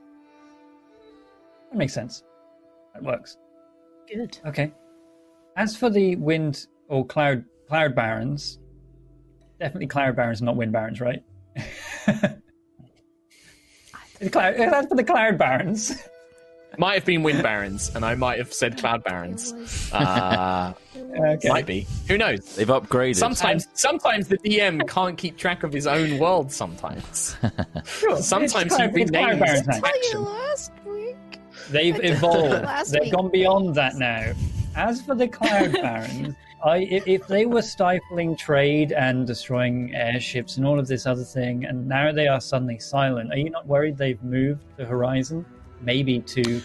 [1.69, 2.23] That makes sense.
[2.93, 3.37] That works.
[4.07, 4.37] Good.
[4.45, 4.71] Okay.
[5.55, 8.59] As for the wind or cloud cloud barons,
[9.59, 11.23] definitely cloud barons, not wind barons, right?
[14.19, 15.91] The cloud, as for the cloud barons,
[16.77, 19.53] Might have been wind barons, and I might have said cloud barons.
[19.91, 21.49] Uh, okay.
[21.49, 21.85] Might be.
[22.07, 22.55] Who knows?
[22.55, 23.17] They've upgraded.
[23.17, 26.51] Sometimes, sometimes the DM can't keep track of his own world.
[26.51, 27.35] Sometimes,
[27.85, 29.79] Sure, sometimes it's cloud- he it's cloud renames barons now.
[29.81, 30.69] Tell action.
[31.73, 31.93] Last week.
[31.93, 32.91] They've I did that evolved.
[32.91, 33.13] They've week.
[33.13, 34.33] gone beyond that now.
[34.75, 40.57] As for the Cloud Barons, I, if, if they were stifling trade and destroying airships
[40.57, 43.67] and all of this other thing, and now they are suddenly silent, are you not
[43.67, 45.45] worried they've moved the horizon?
[45.81, 46.61] Maybe to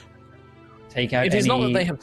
[0.89, 1.49] take out It is any...
[1.49, 2.01] not that they have.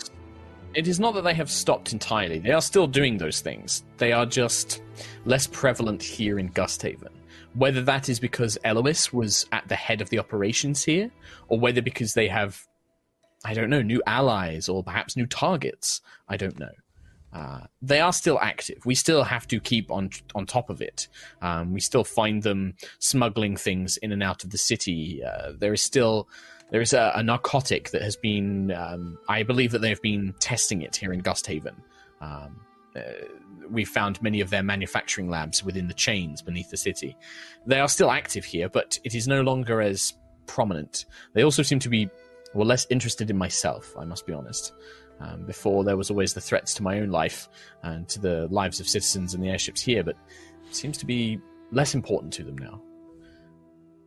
[0.74, 2.40] It is not that they have stopped entirely.
[2.40, 3.86] They are still doing those things.
[3.98, 4.82] They are just
[5.24, 7.14] less prevalent here in Gusthaven.
[7.54, 11.10] Whether that is because Elois was at the head of the operations here,
[11.48, 12.62] or whether because they have,
[13.44, 16.02] I don't know, new allies or perhaps new targets.
[16.28, 16.72] I don't know.
[17.34, 18.86] Uh, they are still active.
[18.86, 21.10] We still have to keep on on top of it.
[21.42, 25.22] Um, we still find them smuggling things in and out of the city.
[25.22, 26.30] Uh, there is still
[26.72, 28.72] there is a, a narcotic that has been.
[28.72, 31.76] Um, I believe that they have been testing it here in Gusthaven.
[32.22, 32.62] Um,
[32.96, 33.02] uh,
[33.70, 37.18] we found many of their manufacturing labs within the chains beneath the city.
[37.66, 40.14] They are still active here, but it is no longer as
[40.48, 41.06] prominent.
[41.34, 42.10] They also seem to be
[42.56, 43.96] well less interested in myself.
[44.00, 44.74] I must be honest.
[45.20, 47.48] Um, before there was always the threats to my own life
[47.84, 50.16] and to the lives of citizens and the airships here, but
[50.68, 51.40] it seems to be
[51.72, 52.82] less important to them now.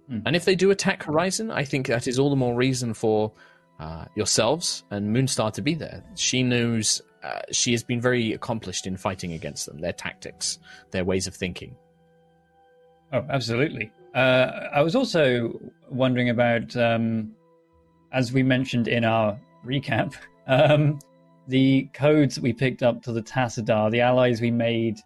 [0.08, 0.18] Hmm.
[0.26, 3.32] And if they do attack Horizon, I think that is all the more reason for
[3.80, 6.04] uh, yourselves and Moonstar to be there.
[6.14, 10.58] She knows uh, she has been very accomplished in fighting against them, their tactics,
[10.90, 11.76] their ways of thinking.
[13.12, 13.90] Oh, absolutely.
[14.14, 15.58] Uh, I was also
[15.88, 17.32] wondering about, um,
[18.12, 20.14] as we mentioned in our recap,
[20.46, 20.98] um,
[21.48, 24.98] the codes that we picked up to the Tassadar, the allies we made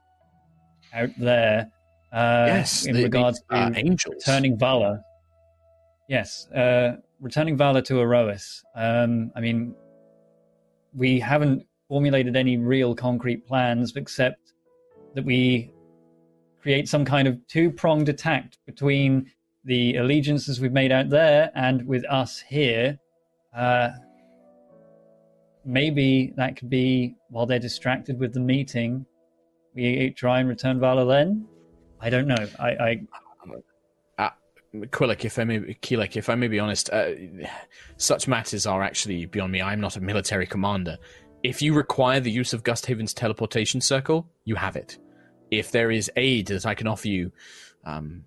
[0.94, 1.70] out there,
[2.12, 4.14] uh, yes, in the- the, regards to uh, angels.
[4.16, 5.00] returning Valor.
[6.08, 8.62] Yes, uh, returning Valor to Erois.
[8.74, 9.74] Um, I mean,
[10.94, 14.52] we haven't formulated any real concrete plans except
[15.14, 15.72] that we
[16.60, 19.30] create some kind of two pronged attack between
[19.64, 22.98] the allegiances we've made out there and with us here.
[23.56, 23.90] Uh,
[25.64, 29.06] maybe that could be while they're distracted with the meeting,
[29.74, 31.46] we try and return Valor then.
[32.00, 32.48] I don't know.
[32.58, 33.00] I, I
[34.74, 37.10] Quillick, if I may, Keelik, if I may be honest, uh,
[37.98, 39.60] such matters are actually beyond me.
[39.60, 40.96] I'm not a military commander.
[41.42, 44.98] If you require the use of Gusthaven's teleportation circle, you have it.
[45.50, 47.32] If there is aid that I can offer you,
[47.84, 48.24] um,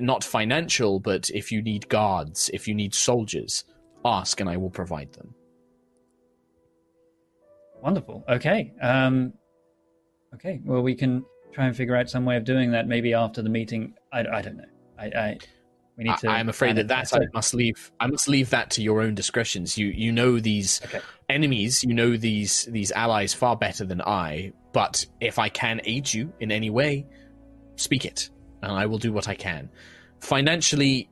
[0.00, 3.64] not financial, but if you need guards, if you need soldiers,
[4.04, 5.34] ask and I will provide them.
[7.82, 8.24] Wonderful.
[8.28, 8.72] Okay.
[8.80, 9.32] Um,
[10.34, 10.60] okay.
[10.64, 12.86] Well, we can try and figure out some way of doing that.
[12.86, 13.94] Maybe after the meeting.
[14.12, 14.64] I, I don't know.
[14.98, 15.38] I, I
[15.96, 16.30] we need to.
[16.30, 17.90] I, am afraid that that I must leave.
[18.00, 19.76] I must leave that to your own discretions.
[19.76, 21.00] You you know these Okay.
[21.28, 21.82] enemies.
[21.82, 24.52] You know these these allies far better than I.
[24.72, 27.06] But if I can aid you in any way,
[27.76, 28.30] speak it,
[28.62, 29.70] and I will do what I can.
[30.20, 31.08] Financially,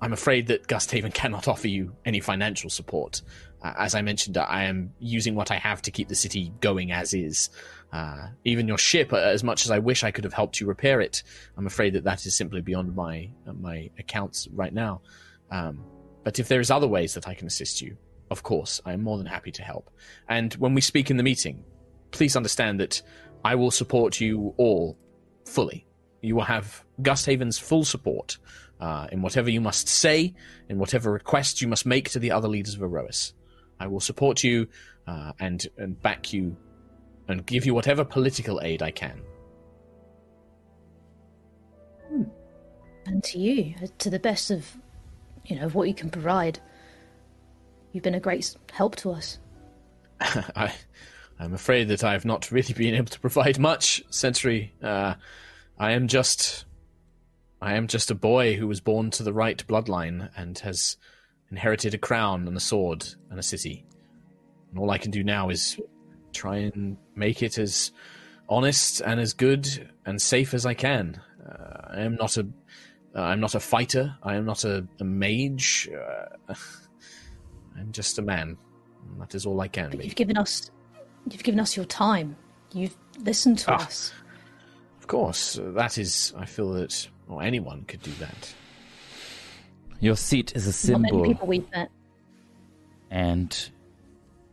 [0.00, 3.22] I'm afraid that Gusthaven cannot offer you any financial support.
[3.62, 6.90] Uh, as I mentioned, I am using what I have to keep the city going
[6.90, 7.48] as is.
[7.92, 10.66] Uh, even your ship, uh, as much as I wish I could have helped you
[10.66, 11.22] repair it,
[11.56, 15.02] I'm afraid that that is simply beyond my uh, my accounts right now.
[15.50, 15.84] Um,
[16.24, 17.96] but if there is other ways that I can assist you,
[18.30, 19.90] of course, I am more than happy to help.
[20.28, 21.64] And when we speak in the meeting,
[22.10, 23.02] please understand that
[23.44, 24.96] I will support you all
[25.44, 25.86] fully.
[26.22, 28.38] You will have Gusthaven's full support
[28.80, 30.34] uh, in whatever you must say,
[30.68, 33.32] in whatever requests you must make to the other leaders of Erois.
[33.78, 34.68] I will support you
[35.06, 36.56] uh, and and back you
[37.28, 39.20] and give you whatever political aid I can.
[43.06, 44.76] And to you, uh, to the best of,
[45.46, 46.60] you know, what you can provide.
[47.92, 49.38] You've been a great help to us.
[50.20, 50.72] I,
[51.38, 54.72] I'm afraid that I have not really been able to provide much, Sentry.
[54.82, 55.14] Uh,
[55.78, 56.64] I am just,
[57.60, 60.96] I am just a boy who was born to the right bloodline and has
[61.50, 63.84] inherited a crown and a sword and a city.
[64.70, 65.78] And all I can do now is
[66.32, 67.92] try and make it as
[68.48, 71.20] honest and as good and safe as I can.
[71.46, 72.46] Uh, I am not a,
[73.14, 74.16] uh, I'm not a fighter.
[74.22, 75.88] I am not a, a mage.
[76.48, 76.54] Uh,
[77.78, 78.56] I'm just a man.
[79.10, 80.04] And That is all I can But be.
[80.06, 80.70] you've given us,
[81.30, 82.36] you've given us your time.
[82.72, 83.84] You've listened to Ah.
[83.84, 84.12] us.
[85.12, 86.32] Of course, uh, that is.
[86.38, 88.54] I feel that well, anyone could do that.
[90.00, 91.00] Your seat is a symbol.
[91.00, 91.90] Not many symbol, people we've met.
[93.10, 93.70] and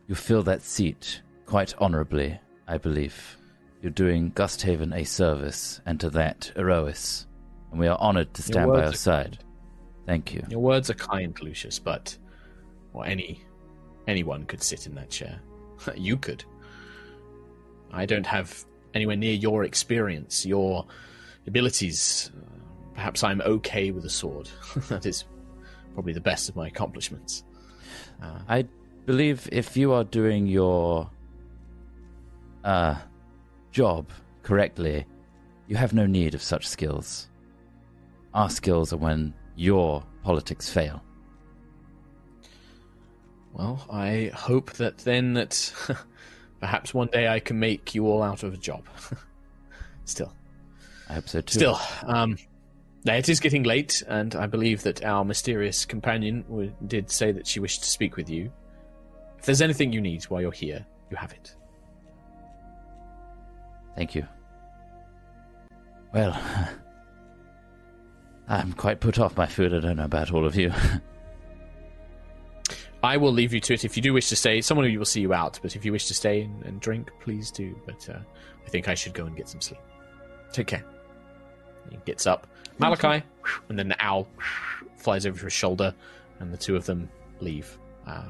[0.06, 3.38] you fill that seat quite honorably, I believe.
[3.80, 7.24] You're doing Gusthaven a service, and to that, Erois.
[7.70, 9.38] And we are honored to stand by your are side.
[10.04, 10.44] Thank you.
[10.50, 12.18] Your words are kind, Lucius, but
[12.92, 13.42] well, any
[14.06, 15.40] anyone could sit in that chair.
[15.96, 16.44] you could.
[17.94, 20.86] I don't have anywhere near your experience, your
[21.46, 22.30] abilities.
[22.94, 24.48] Perhaps I'm okay with a sword.
[24.88, 25.24] that is
[25.94, 27.44] probably the best of my accomplishments.
[28.48, 28.66] I
[29.06, 31.10] believe if you are doing your
[32.64, 32.96] uh,
[33.72, 34.10] job
[34.42, 35.06] correctly,
[35.68, 37.28] you have no need of such skills.
[38.34, 41.02] Our skills are when your politics fail.
[43.52, 45.72] Well, I hope that then that
[46.60, 48.84] perhaps one day I can make you all out of a job.
[50.04, 50.32] Still.
[51.08, 51.58] I hope so too.
[51.58, 52.36] Still, um,
[53.04, 57.32] now it is getting late, and I believe that our mysterious companion w- did say
[57.32, 58.52] that she wished to speak with you.
[59.38, 61.54] If there's anything you need while you're here, you have it.
[63.96, 64.26] Thank you.
[66.12, 66.38] Well,
[68.48, 69.74] I'm quite put off by food.
[69.74, 70.72] I don't know about all of you.
[73.02, 74.60] I will leave you to it if you do wish to stay.
[74.60, 76.80] Someone of you will see you out, but if you wish to stay and, and
[76.80, 77.74] drink, please do.
[77.86, 78.18] But uh,
[78.64, 79.80] I think I should go and get some sleep.
[80.52, 80.84] Take care.
[81.90, 82.46] He gets up.
[82.78, 83.24] Malachi,
[83.68, 84.28] and then the owl
[84.96, 85.94] flies over to his shoulder,
[86.40, 87.08] and the two of them
[87.40, 87.78] leave.
[88.06, 88.24] Uh,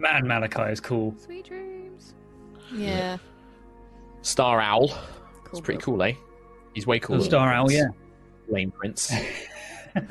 [0.00, 1.14] Man, Malachi is cool.
[1.18, 2.14] Sweet dreams.
[2.72, 3.18] Yeah.
[4.22, 4.88] Star Owl.
[4.88, 4.98] Cool.
[5.52, 6.14] It's pretty cool, eh?
[6.74, 7.18] He's way cooler.
[7.18, 7.88] The Star than Owl, yeah.
[8.48, 9.12] Lame Prince.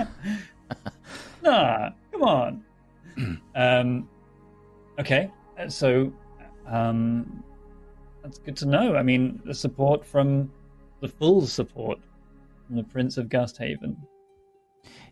[1.42, 2.64] Nah, come on.
[3.56, 4.10] um,
[5.00, 6.12] okay, uh, so
[6.68, 7.44] um,
[8.24, 8.96] that's good to know.
[8.96, 10.52] I mean, the support from
[11.02, 12.00] the full support
[12.68, 13.96] from the Prince of Gusthaven.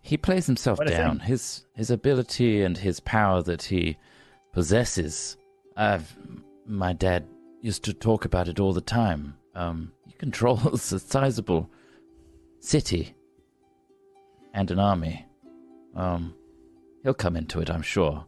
[0.01, 1.19] he plays himself What down.
[1.19, 3.97] His his ability and his power that he
[4.53, 5.37] possesses.
[5.75, 6.15] I've
[6.65, 7.25] my dad
[7.61, 9.35] used to talk about it all the time.
[9.55, 11.69] Um, he controls a sizable
[12.59, 13.15] city
[14.53, 15.25] and an army.
[15.97, 16.33] Um,
[17.03, 18.23] he'll come into it, I'm sure.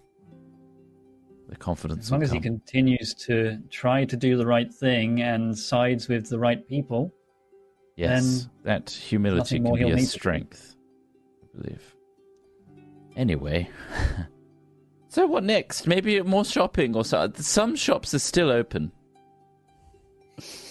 [1.50, 2.06] The confidence.
[2.08, 6.08] As long will as he continues to try to do the right thing and sides
[6.08, 7.14] with the right people,
[7.96, 10.76] Yes, then that humility nothing can be he'll a need to strength,
[11.44, 11.96] I believe.
[13.16, 13.70] Anyway,
[15.10, 15.88] so what next?
[15.88, 17.32] Maybe more shopping or so.
[17.38, 18.92] Some shops are still open.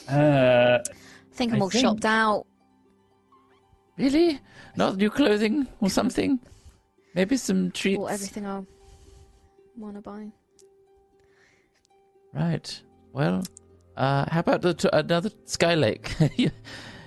[0.09, 0.79] uh,
[1.33, 2.47] think I'm I all think- shopped out.
[3.99, 4.41] Really?
[4.77, 6.39] Not new clothing or something?
[7.15, 7.99] Maybe some treats.
[7.99, 8.63] Bought everything I
[9.77, 10.29] want to buy.
[12.33, 12.83] Right.
[13.13, 13.43] Well,
[13.97, 16.15] uh, how about the t- another Sky Lake?
[16.37, 16.51] You-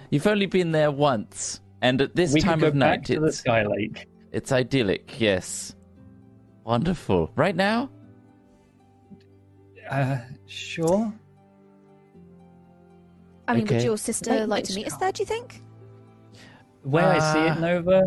[0.09, 3.37] You've only been there once, and at this we time of night, to the it's
[3.37, 4.09] Sky Lake.
[4.33, 5.21] it's idyllic.
[5.21, 5.73] Yes.
[6.65, 7.31] Wonderful.
[7.37, 7.89] Right now?
[9.89, 11.13] Uh, sure.
[13.47, 15.13] I mean, would your sister Let- like to meet us there?
[15.13, 15.63] Do you think?
[16.83, 18.03] The way I see Uh, it, Nova,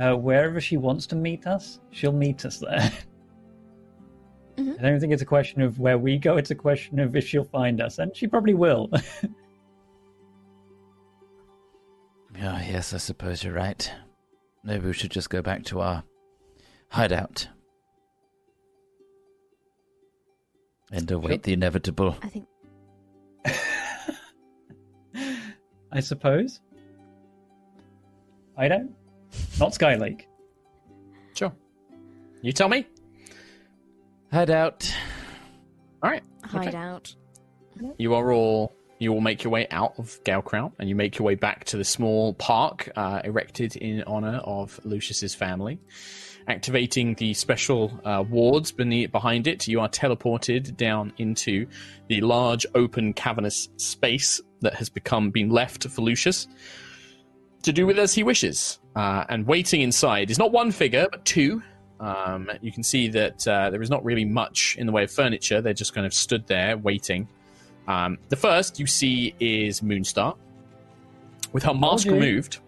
[0.00, 2.92] uh, wherever she wants to meet us, she'll meet us there.
[4.56, 4.78] Mhm.
[4.78, 7.26] I don't think it's a question of where we go, it's a question of if
[7.26, 8.90] she'll find us, and she probably will.
[12.40, 13.90] Oh, yes, I suppose you're right.
[14.62, 16.04] Maybe we should just go back to our
[16.88, 17.48] hideout.
[20.92, 21.38] And await Sure.
[21.38, 22.16] the inevitable.
[22.22, 22.46] I think.
[25.92, 26.60] I suppose.
[28.56, 28.94] I don't.
[29.58, 30.28] Not Sky Lake.
[31.34, 31.52] sure.
[32.42, 32.86] You tell me.
[34.32, 34.94] Hideout.
[36.02, 36.22] All right.
[36.44, 37.14] Hideout.
[37.96, 38.74] You are all.
[39.00, 41.76] You will make your way out of Galecrown, and you make your way back to
[41.76, 45.78] the small park uh, erected in honor of Lucius's family.
[46.48, 51.66] Activating the special uh, wards beneath, behind it, you are teleported down into
[52.08, 56.48] the large, open, cavernous space that has become been left for Lucius
[57.62, 58.80] to do with as he wishes.
[58.98, 61.62] Uh, and waiting inside is not one figure, but two.
[62.00, 65.10] Um, you can see that uh, there is not really much in the way of
[65.12, 65.60] furniture.
[65.60, 67.28] They're just kind of stood there waiting.
[67.86, 70.36] Um, the first you see is Moonstar
[71.52, 72.14] with her mask you.
[72.14, 72.58] removed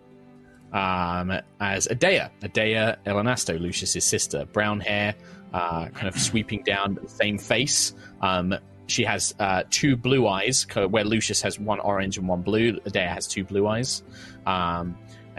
[0.72, 2.30] um, as Adea.
[2.42, 4.44] Adea Elanasto, Lucius's sister.
[4.52, 5.16] Brown hair,
[5.52, 7.92] uh, kind of sweeping down, but the same face.
[8.20, 8.54] Um,
[8.86, 12.74] she has uh, two blue eyes, where Lucius has one orange and one blue.
[12.82, 14.04] Adea has two blue eyes.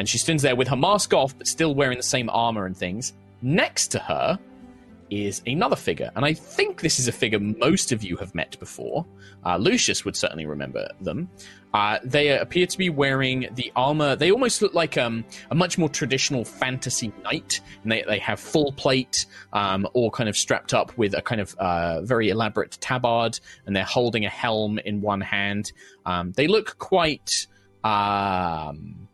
[0.02, 2.76] And she stands there with her mask off, but still wearing the same armor and
[2.76, 3.14] things.
[3.44, 4.40] Next to her
[5.12, 8.60] is another figure, and I think this is a figure most of you have met
[8.60, 9.06] before.
[9.46, 11.30] Uh, Lucius would certainly remember them.
[11.76, 14.16] Uh, they appear to be wearing the armor.
[14.16, 17.62] They almost look like um, a much more traditional fantasy knight.
[17.84, 21.40] And they, they have full plate, um, all kind of strapped up with a kind
[21.42, 25.74] of uh, very elaborate tabard, and they're holding a helm in one hand.
[26.08, 27.46] Um, they look quite.
[27.84, 29.08] Um,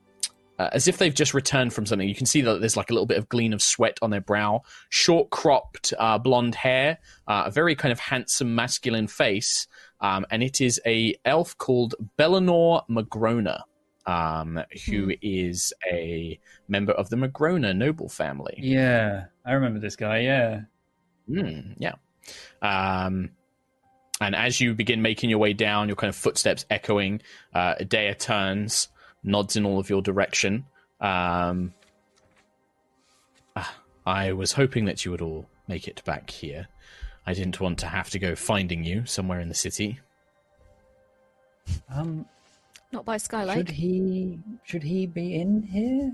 [0.60, 2.08] uh, as if they've just returned from something.
[2.08, 4.22] You can see that there's like a little bit of gleam of sweat on their
[4.22, 6.98] brow, short cropped uh, blonde hair,
[7.28, 9.68] uh, a very kind of handsome masculine face,
[10.02, 13.62] um, and it is a elf called Bellinor Magrona,
[14.06, 18.56] um, who is a member of the Magrona noble family.
[18.58, 20.20] Yeah, I remember this guy.
[20.20, 20.62] Yeah.
[21.30, 21.96] Mm, yeah.
[22.62, 23.32] Um,
[24.20, 27.22] and as you begin making your way down, your kind of footsteps echoing,
[27.54, 28.88] uh, Adea turns,
[29.28, 30.66] nods in all of your direction.
[31.02, 31.74] Um,
[33.56, 33.76] ah,
[34.06, 36.68] I was hoping that you would all make it back here.
[37.26, 40.00] I didn't want to have to go finding you somewhere in the city.
[41.94, 42.26] Um,
[42.94, 43.58] Not by Skylight.
[43.58, 46.14] should he should he be in here?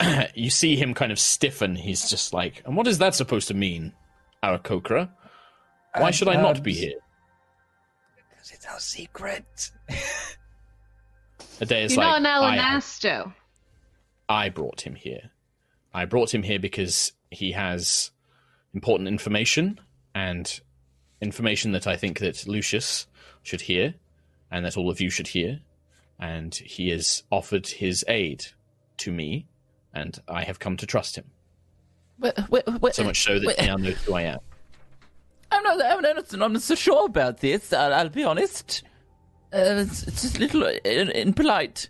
[0.34, 1.74] you see him kind of stiffen.
[1.76, 3.94] He's just like, and what is that supposed to mean,
[4.44, 5.08] Aarakocra?
[5.96, 6.98] Why should I not be Um, here?
[8.30, 9.70] Because it's our secret.
[11.60, 12.80] Adea's You're like, not an I,
[14.28, 15.30] I brought him here.
[15.92, 18.10] I brought him here because he has
[18.74, 19.80] important information
[20.14, 20.60] and
[21.20, 23.06] information that I think that Lucius
[23.42, 23.94] should hear
[24.50, 25.60] and that all of you should hear.
[26.20, 28.46] And he has offered his aid
[28.98, 29.46] to me,
[29.94, 31.24] and I have come to trust him.
[32.18, 34.38] Wait, wait, wait, So much so that wait, he now knows who I am.
[35.52, 37.72] I'm not, I'm not, I'm not so sure about this.
[37.72, 38.82] I'll, I'll be honest.
[39.52, 41.88] Uh, it's, it's just a little in- impolite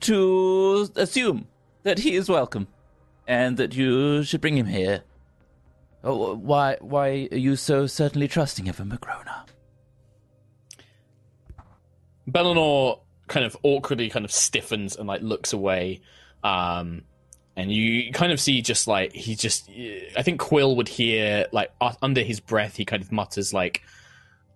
[0.00, 1.46] to assume
[1.82, 2.66] that he is welcome
[3.26, 5.02] and that you should bring him here.
[6.02, 9.46] Oh, why, why are you so certainly trusting of a Magrona?
[12.26, 16.00] Bellinor kind of awkwardly kind of stiffens and like looks away.
[16.42, 17.02] Um,
[17.56, 19.68] and you kind of see just like he just
[20.16, 23.82] I think Quill would hear like uh, under his breath he kind of mutters like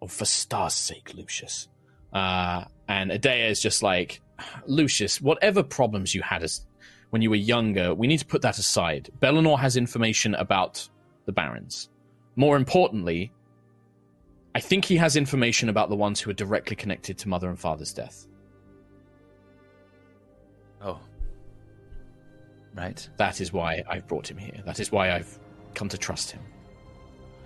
[0.00, 1.68] oh for star's sake Lucius.
[2.14, 4.20] Uh, and Adea is just like
[4.66, 6.64] Lucius, whatever problems you had as
[7.10, 9.10] when you were younger, we need to put that aside.
[9.20, 10.88] Bellinor has information about
[11.26, 11.88] the barons.
[12.36, 13.32] More importantly,
[14.54, 17.58] I think he has information about the ones who are directly connected to mother and
[17.58, 18.26] father's death.
[20.82, 21.00] Oh.
[22.76, 23.08] Right.
[23.16, 24.60] That is why I've brought him here.
[24.64, 25.38] That is why I've
[25.74, 26.42] come to trust him.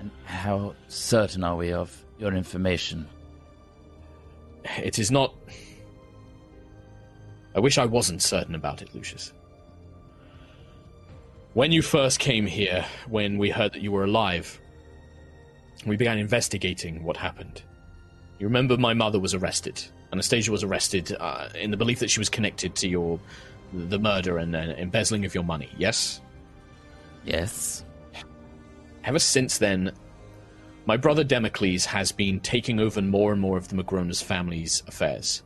[0.01, 3.07] And how certain are we of your information?
[4.65, 5.35] It is not.
[7.55, 9.33] I wish I wasn't certain about it, Lucius.
[11.55, 14.61] When you first came here, when we heard that you were alive,
[15.87, 17.63] we began investigating what happened.
[18.39, 19.83] You remember my mother was arrested.
[20.13, 23.19] Anastasia was arrested uh, in the belief that she was connected to your
[23.73, 25.69] the murder and uh, embezzling of your money.
[25.77, 26.21] Yes.
[27.25, 27.85] Yes.
[29.05, 29.93] Ever since then,
[30.89, 35.43] my brother Democles has been taking over more and more of the Magronas family's affairs.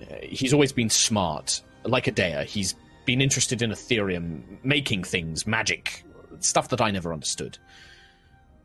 [0.00, 2.46] Uh, he's always been smart, like Adea.
[2.46, 6.04] He's been interested in Ethereum, making things, magic,
[6.40, 7.58] stuff that I never understood.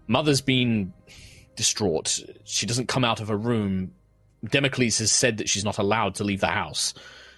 [0.08, 0.94] Mother's been
[1.58, 2.22] distraught.
[2.46, 3.92] She doesn't come out of her room.
[4.46, 6.94] Democles has said that she's not allowed to leave the house.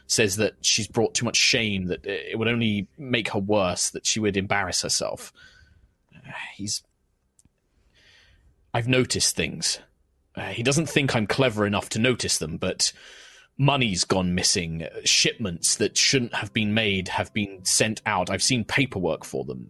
[0.05, 4.05] Says that she's brought too much shame, that it would only make her worse, that
[4.05, 5.33] she would embarrass herself.
[6.53, 6.83] He's
[8.73, 9.79] I've noticed things.
[10.35, 12.93] Uh, he doesn't think I'm clever enough to notice them, but
[13.57, 14.87] money's gone missing.
[15.03, 18.29] Shipments that shouldn't have been made have been sent out.
[18.29, 19.69] I've seen paperwork for them.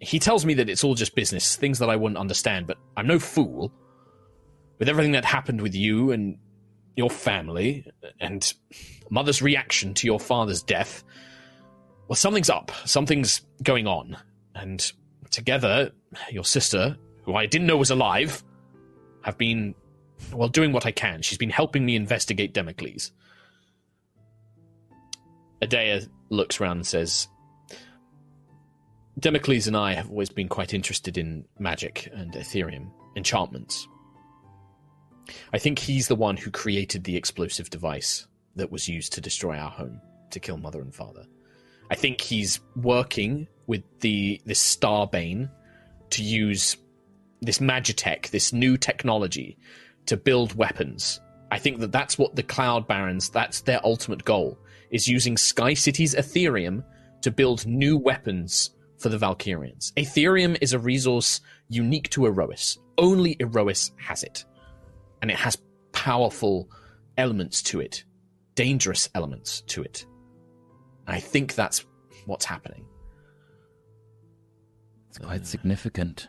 [0.00, 3.06] He tells me that it's all just business, things that I wouldn't understand, but I'm
[3.06, 3.72] no fool.
[4.78, 6.38] With everything that happened with you and
[6.96, 7.86] your family,
[8.20, 8.52] and
[9.08, 11.04] mother's reaction to your father's death,
[12.08, 12.72] well, something's up.
[12.84, 14.16] Something's going on.
[14.56, 14.92] And
[15.30, 15.92] together,
[16.30, 18.42] your sister, who I didn't know was alive,
[19.22, 19.74] have been,
[20.32, 21.22] well, doing what I can.
[21.22, 23.12] She's been helping me investigate Democles.
[25.60, 27.28] Adea looks around and says,
[29.18, 33.86] Democles and I have always been quite interested in magic and Ethereum, enchantments.
[35.52, 39.56] I think he's the one who created the explosive device that was used to destroy
[39.56, 40.00] our home,
[40.30, 41.24] to kill mother and father.
[41.90, 45.50] I think he's working with the this Starbane
[46.10, 46.76] to use
[47.42, 49.58] this magitech, this new technology,
[50.06, 51.20] to build weapons.
[51.50, 54.58] I think that that's what the Cloud Barons, that's their ultimate goal,
[54.90, 56.82] is using Sky City's Ethereum
[57.20, 59.92] to build new weapons for the Valkyrians.
[59.94, 62.78] Ethereum is a resource unique to Erois.
[62.96, 64.44] Only Erois has it.
[65.20, 65.58] And it has
[65.92, 66.70] powerful
[67.18, 68.04] elements to it,
[68.54, 70.06] dangerous elements to it.
[71.06, 71.84] I think that's
[72.26, 72.84] what's happening.
[75.08, 76.28] It's quite significant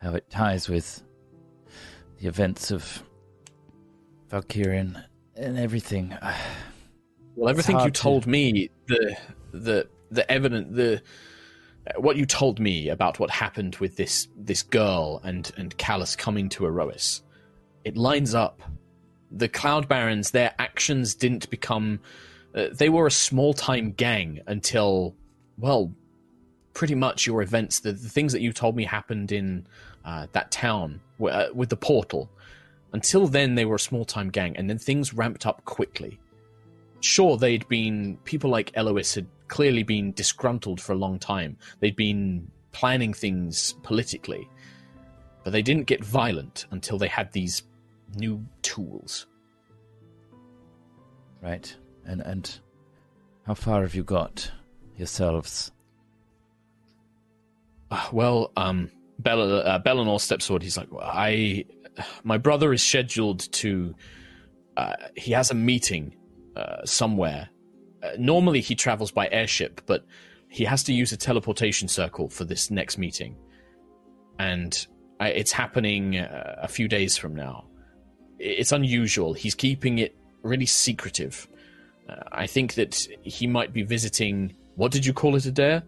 [0.00, 1.02] how it ties with
[2.18, 3.02] the events of
[4.30, 5.02] Valkyrian
[5.36, 6.16] and everything.
[7.36, 9.16] Well, everything you hard to- told me, the
[9.52, 11.00] the the evident the
[11.96, 16.48] what you told me about what happened with this this girl and and Callus coming
[16.50, 17.22] to Erois,
[17.84, 18.60] it lines up.
[19.30, 22.00] The Cloud Barons, their actions didn't become.
[22.54, 25.14] Uh, they were a small time gang until,
[25.56, 25.94] well,
[26.74, 27.80] pretty much your events.
[27.80, 29.66] The, the things that you told me happened in
[30.04, 32.30] uh, that town w- uh, with the portal.
[32.92, 36.18] Until then, they were a small time gang, and then things ramped up quickly
[37.00, 41.56] sure they'd been people like Elois had clearly been disgruntled for a long time.
[41.80, 44.48] They'd been planning things politically,
[45.44, 47.62] but they didn't get violent until they had these
[48.16, 49.26] new tools.
[51.42, 51.74] Right.
[52.06, 52.58] And and
[53.46, 54.50] how far have you got
[54.96, 55.72] yourselves?
[57.90, 58.90] Uh, well, um,
[59.22, 60.62] Bella, uh, Bellinor steps forward.
[60.62, 61.64] He's like, I,
[62.24, 63.94] my brother is scheduled to.
[64.76, 66.16] Uh, he has a meeting
[66.56, 67.48] uh, somewhere.
[68.02, 70.04] Uh, normally, he travels by airship, but
[70.48, 73.36] he has to use a teleportation circle for this next meeting,
[74.38, 74.86] and
[75.20, 77.66] it's happening uh, a few days from now.
[78.38, 79.34] It's unusual.
[79.34, 81.46] He's keeping it really secretive.
[82.08, 84.54] Uh, I think that he might be visiting.
[84.76, 85.82] What did you call it, Adea?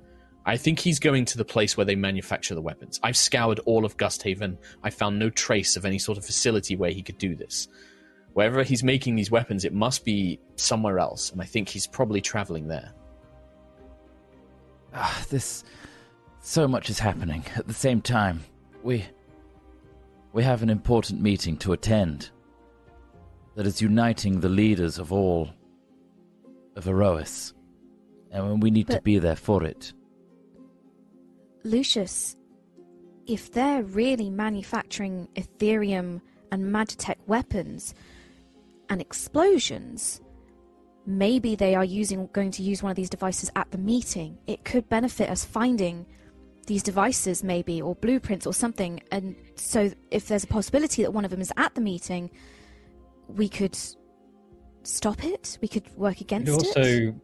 [0.45, 2.99] I think he's going to the place where they manufacture the weapons.
[3.03, 4.59] I've scoured all of Gusthaven.
[4.83, 7.69] I found no trace of any sort of facility where he could do this.
[8.33, 12.21] Wherever he's making these weapons, it must be somewhere else, and I think he's probably
[12.21, 12.93] traveling there.
[14.95, 15.65] Ah, this
[16.41, 18.43] so much is happening at the same time.
[18.83, 19.05] We
[20.33, 22.31] we have an important meeting to attend
[23.55, 25.51] that is uniting the leaders of all
[26.75, 27.53] of Erois.
[28.31, 29.93] And we need to be there for it.
[31.65, 32.37] Lucius,
[33.27, 37.95] if they're really manufacturing Ethereum and Magitech weapons
[38.89, 40.21] and explosions,
[41.07, 44.39] maybe they are using going to use one of these devices at the meeting.
[44.47, 46.07] It could benefit us finding
[46.67, 51.25] these devices maybe or blueprints or something and so if there's a possibility that one
[51.25, 52.31] of them is at the meeting,
[53.27, 53.77] we could
[54.85, 55.59] stop it.
[55.61, 57.15] We could work against also it.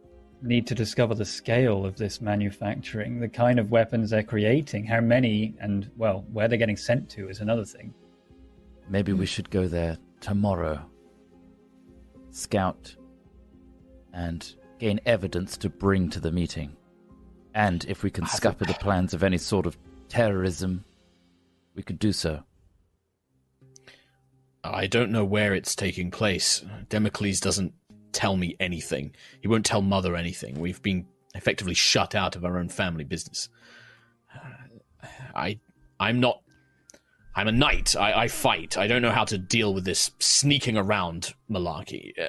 [0.41, 5.01] Need to discover the scale of this manufacturing, the kind of weapons they're creating, how
[5.01, 7.93] many, and, well, where they're getting sent to is another thing.
[8.87, 10.83] Maybe we should go there tomorrow.
[12.31, 12.95] Scout
[14.13, 16.75] and gain evidence to bring to the meeting.
[17.53, 19.77] And if we can scupper the plans of any sort of
[20.07, 20.85] terrorism,
[21.75, 22.43] we could do so.
[24.63, 26.63] I don't know where it's taking place.
[26.89, 27.73] Democles doesn't
[28.11, 29.13] tell me anything.
[29.41, 30.59] He won't tell Mother anything.
[30.59, 31.05] We've been
[31.35, 33.49] effectively shut out of our own family business.
[35.35, 35.59] I,
[35.99, 36.41] I'm not.
[37.35, 37.95] I'm a knight.
[37.95, 38.77] I, I fight.
[38.77, 42.11] I don't know how to deal with this sneaking around malarkey.
[42.19, 42.27] Uh,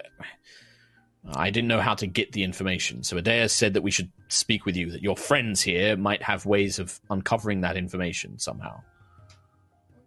[1.35, 4.64] I didn't know how to get the information, so Adea said that we should speak
[4.64, 4.91] with you.
[4.93, 8.81] That your friends here might have ways of uncovering that information somehow.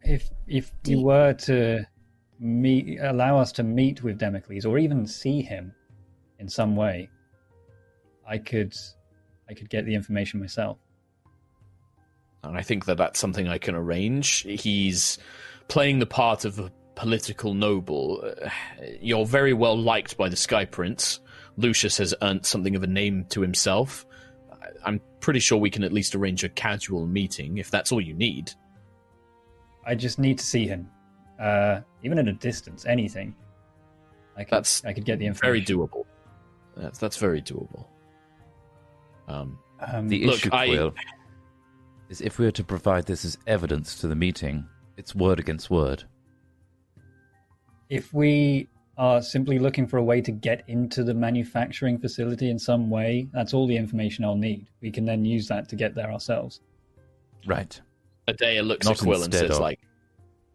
[0.03, 1.85] If if Do you you- were to
[2.43, 5.73] meet, allow us to meet with Democles or even see him
[6.39, 7.09] in some way,
[8.27, 8.75] I could
[9.49, 10.77] I could get the information myself.
[12.43, 14.41] and I think that that's something I can arrange.
[14.41, 15.17] He's
[15.67, 18.23] playing the part of a political noble.
[18.23, 18.49] Uh,
[19.01, 21.19] You're very well liked by the Sky Prince.
[21.57, 24.05] Lucius has earned something of a name to himself.
[24.85, 28.13] I'm pretty sure we can at least arrange a casual meeting if that's all you
[28.13, 28.51] need.
[29.85, 30.89] I just need to see him,
[31.43, 32.85] uh, even at a distance.
[32.85, 33.35] Anything.
[34.35, 35.65] I could, That's I could get the information.
[35.65, 36.05] Very doable.
[36.77, 37.85] That's that's very doable.
[39.27, 40.95] Um, Um, The Look, issue, I- Quill,
[42.09, 44.65] is if we were to provide this as evidence to the meeting,
[44.97, 46.03] it's word against word.
[47.89, 48.67] if we
[48.97, 53.27] are simply looking for a way to get into the manufacturing facility in some way,
[53.33, 54.65] that's all the information I'll need.
[54.81, 56.61] We can then use that to get there ourselves.
[57.45, 57.79] Right.
[58.27, 59.79] Adea looks Not at Quill and says, of- "Like,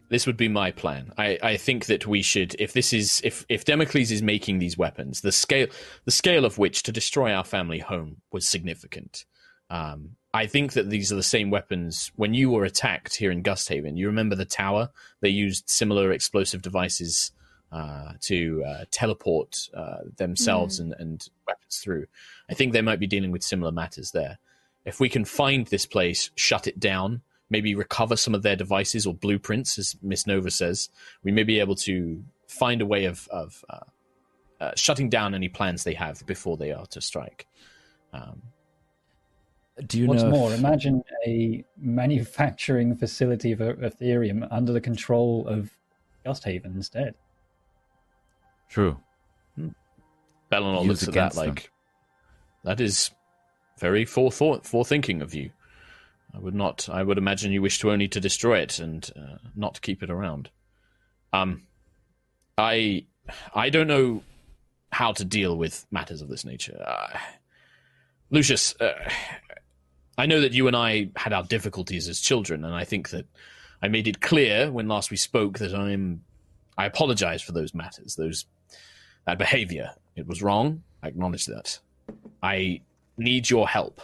[0.09, 1.11] this would be my plan.
[1.17, 4.77] I, I think that we should, if this is, if if Democles is making these
[4.77, 5.67] weapons, the scale,
[6.05, 9.25] the scale of which to destroy our family home was significant.
[9.69, 12.11] Um, I think that these are the same weapons.
[12.15, 14.89] When you were attacked here in Gusthaven, you remember the tower?
[15.21, 17.31] They used similar explosive devices
[17.71, 22.07] uh, to uh, teleport uh, themselves and, and weapons through.
[22.49, 24.39] I think they might be dealing with similar matters there.
[24.85, 29.05] if we can find this place, shut it down, maybe recover some of their devices
[29.05, 30.89] or blueprints, as Miss Nova says,
[31.23, 33.79] we may be able to find a way of, of uh,
[34.61, 37.47] uh, shutting down any plans they have before they are to strike.
[38.13, 38.41] Um,
[39.87, 40.29] Do you What's know?
[40.29, 45.71] if- more, imagine a manufacturing facility for Ethereum under the control of
[46.25, 47.15] Gusthaven instead.
[48.69, 48.97] True.
[50.51, 51.47] Bellinor Use looks at that against them.
[51.49, 51.71] like
[52.63, 53.11] that is
[53.79, 55.51] very forethought, forethinking of you.
[56.33, 56.87] I would not.
[56.89, 60.09] I would imagine you wish to only to destroy it and uh, not keep it
[60.09, 60.49] around.
[61.33, 61.63] Um,
[62.57, 63.05] I
[63.53, 64.23] I don't know
[64.91, 66.83] how to deal with matters of this nature.
[66.85, 67.17] Uh,
[68.31, 68.93] Lucius, uh,
[70.17, 73.25] I know that you and I had our difficulties as children, and I think that
[73.81, 76.23] I made it clear when last we spoke that I'm.
[76.77, 78.45] I apologize for those matters, those
[79.25, 79.91] that behavior.
[80.15, 80.83] It was wrong.
[81.03, 81.79] I acknowledge that.
[82.41, 82.81] I
[83.17, 84.01] need your help.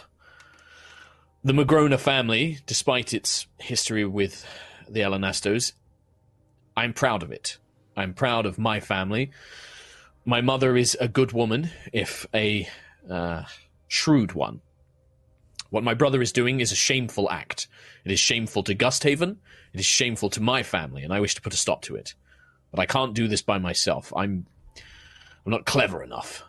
[1.46, 4.44] The Magrona family, despite its history with
[4.88, 5.74] the Elanastos,
[6.76, 7.58] I'm proud of it.
[7.96, 9.30] I'm proud of my family.
[10.24, 12.68] My mother is a good woman, if a
[13.08, 13.44] uh,
[13.86, 14.60] shrewd one.
[15.70, 17.68] What my brother is doing is a shameful act.
[18.04, 19.36] It is shameful to Gusthaven.
[19.72, 22.16] It is shameful to my family, and I wish to put a stop to it.
[22.72, 24.12] But I can't do this by myself.
[24.16, 24.46] I'm
[25.44, 26.42] I'm not clever enough.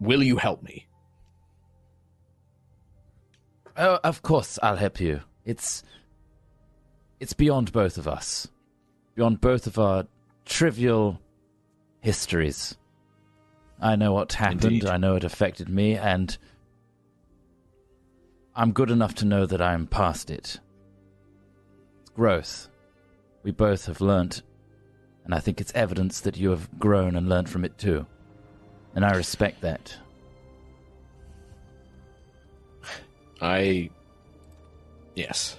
[0.00, 0.87] Will you help me?
[3.78, 5.20] Oh, of course, I'll help you.
[5.44, 5.84] It's
[7.20, 8.48] it's beyond both of us,
[9.14, 10.06] beyond both of our
[10.44, 11.20] trivial
[12.00, 12.76] histories.
[13.80, 14.64] I know what happened.
[14.64, 14.86] Indeed.
[14.86, 16.36] I know it affected me, and
[18.56, 20.58] I'm good enough to know that I'm past it.
[22.00, 22.68] It's growth.
[23.44, 24.42] We both have learnt,
[25.24, 28.06] and I think it's evidence that you have grown and learnt from it too.
[28.96, 29.96] And I respect that.
[33.40, 33.90] I
[35.14, 35.56] yes.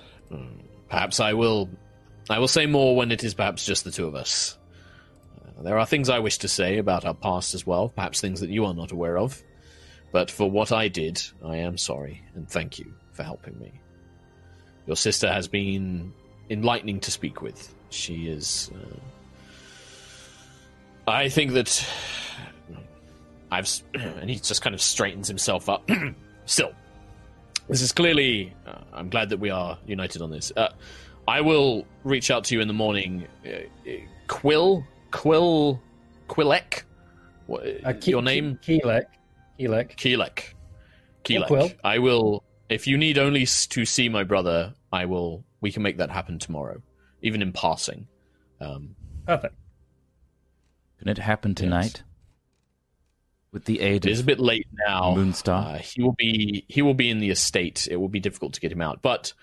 [0.89, 1.69] Perhaps I will
[2.29, 4.57] I will say more when it is perhaps just the two of us.
[5.37, 8.41] Uh, there are things I wish to say about our past as well, perhaps things
[8.41, 9.41] that you are not aware of.
[10.11, 13.71] But for what I did, I am sorry and thank you for helping me.
[14.87, 16.13] Your sister has been
[16.49, 17.73] enlightening to speak with.
[17.91, 18.97] She is uh,
[21.09, 21.87] I think that
[23.51, 25.89] I've and he just kind of straightens himself up.
[26.45, 26.71] Still,
[27.69, 28.53] this is clearly.
[28.65, 30.51] Uh, I'm glad that we are united on this.
[30.57, 30.69] Uh,
[31.27, 33.27] I will reach out to you in the morning.
[33.45, 33.49] Uh,
[33.89, 33.93] uh,
[34.27, 35.79] Quill, Quill,
[36.27, 36.83] Quillek.
[37.47, 38.55] What, Uh, Ke- your name?
[38.57, 39.05] Ke- Keelek.
[39.59, 39.95] Keelek.
[39.95, 40.53] Keelek.
[41.23, 41.47] Keelek.
[41.47, 41.71] Quill.
[41.83, 42.43] I will.
[42.69, 45.43] If you need only to see my brother, I will.
[45.61, 46.81] We can make that happen tomorrow,
[47.21, 48.07] even in passing.
[48.61, 48.95] Um,
[49.25, 49.55] Perfect.
[50.99, 52.03] Can it happen tonight?
[53.51, 55.15] With the aid It is a of bit late now.
[55.15, 55.75] Moonstar?
[55.75, 57.87] Uh, he will be he will be in the estate.
[57.89, 59.33] It will be difficult to get him out, but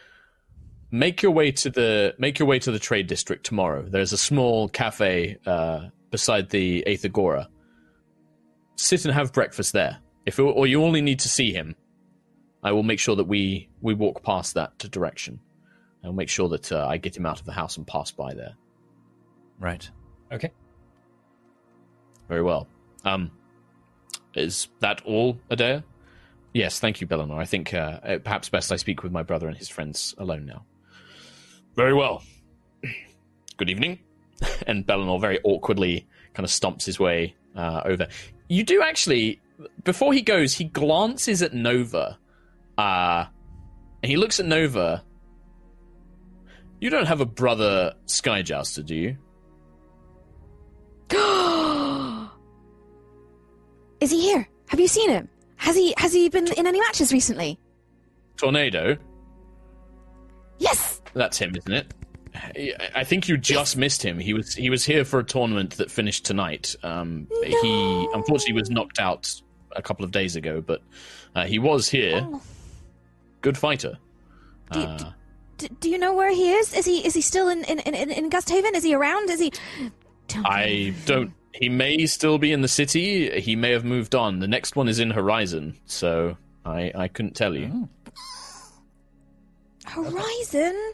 [0.91, 3.83] make your way to the make your way to the trade district tomorrow.
[3.83, 7.49] There's a small cafe uh, beside the Eighth Agora.
[8.77, 9.99] Sit and have breakfast there.
[10.25, 11.75] If or you only need to see him,
[12.63, 15.41] I will make sure that we we walk past that direction.
[16.05, 18.33] I'll make sure that uh, I get him out of the house and pass by
[18.35, 18.55] there.
[19.59, 19.91] right.
[20.31, 20.53] Okay.
[22.29, 22.69] Very well.
[23.05, 23.31] Um,
[24.37, 25.83] is that all, Adea?
[26.53, 27.39] Yes, thank you, Bellinor.
[27.39, 30.47] I think uh, uh, perhaps best I speak with my brother and his friends alone
[30.47, 30.65] now.
[31.75, 32.23] Very well.
[33.57, 33.99] Good evening.
[34.67, 38.09] and Bellinor very awkwardly kind of stomps his way uh, over.
[38.49, 39.41] You do actually,
[39.85, 42.19] before he goes, he glances at Nova.
[42.79, 43.27] Uh,
[44.03, 45.03] and he looks at Nova.
[46.81, 49.17] You don't have a brother Skyjouster, do you?
[54.07, 54.47] Is he here?
[54.69, 55.29] Have you seen him?
[55.57, 57.59] Has he has he been in any matches recently?
[58.37, 58.97] Tornado?
[60.59, 61.03] Yes.
[61.15, 61.93] That's him, isn't it?
[62.95, 64.21] I- think you just missed him.
[64.21, 66.77] He was he was here for a tournament that finished tonight.
[66.85, 69.29] Um, He unfortunately was knocked out
[69.75, 70.83] a couple of days ago, but
[71.35, 72.21] uh, he was here.
[72.23, 72.41] Oh.
[73.41, 73.99] Good fighter.
[74.71, 75.13] Do, Uh,
[75.59, 76.73] do, do you know where he is?
[76.75, 78.77] Is he is he still in in, in, in Gusthaven?
[78.77, 79.31] Is he around?
[79.31, 79.51] Is he?
[79.81, 79.91] Me
[80.45, 81.33] I don't.
[81.59, 83.41] He may still be in the city.
[83.41, 84.39] He may have moved on.
[84.41, 87.89] The next one is in Horizon, so I I couldn't tell you.
[89.87, 90.93] Horizon.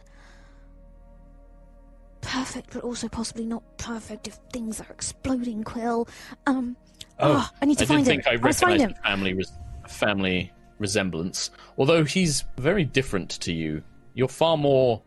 [2.20, 5.64] Perfect, but also possibly not perfect if things are exploding.
[5.64, 6.08] Quill.
[6.46, 6.76] Um.
[7.18, 8.22] Oh, Oh, I need to I find did him.
[8.22, 8.94] think I must find him.
[9.04, 9.52] family res-
[9.88, 11.50] family resemblance.
[11.78, 13.82] Although he's very different to you.
[14.14, 15.02] You're far more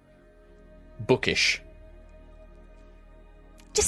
[1.08, 1.62] bookish.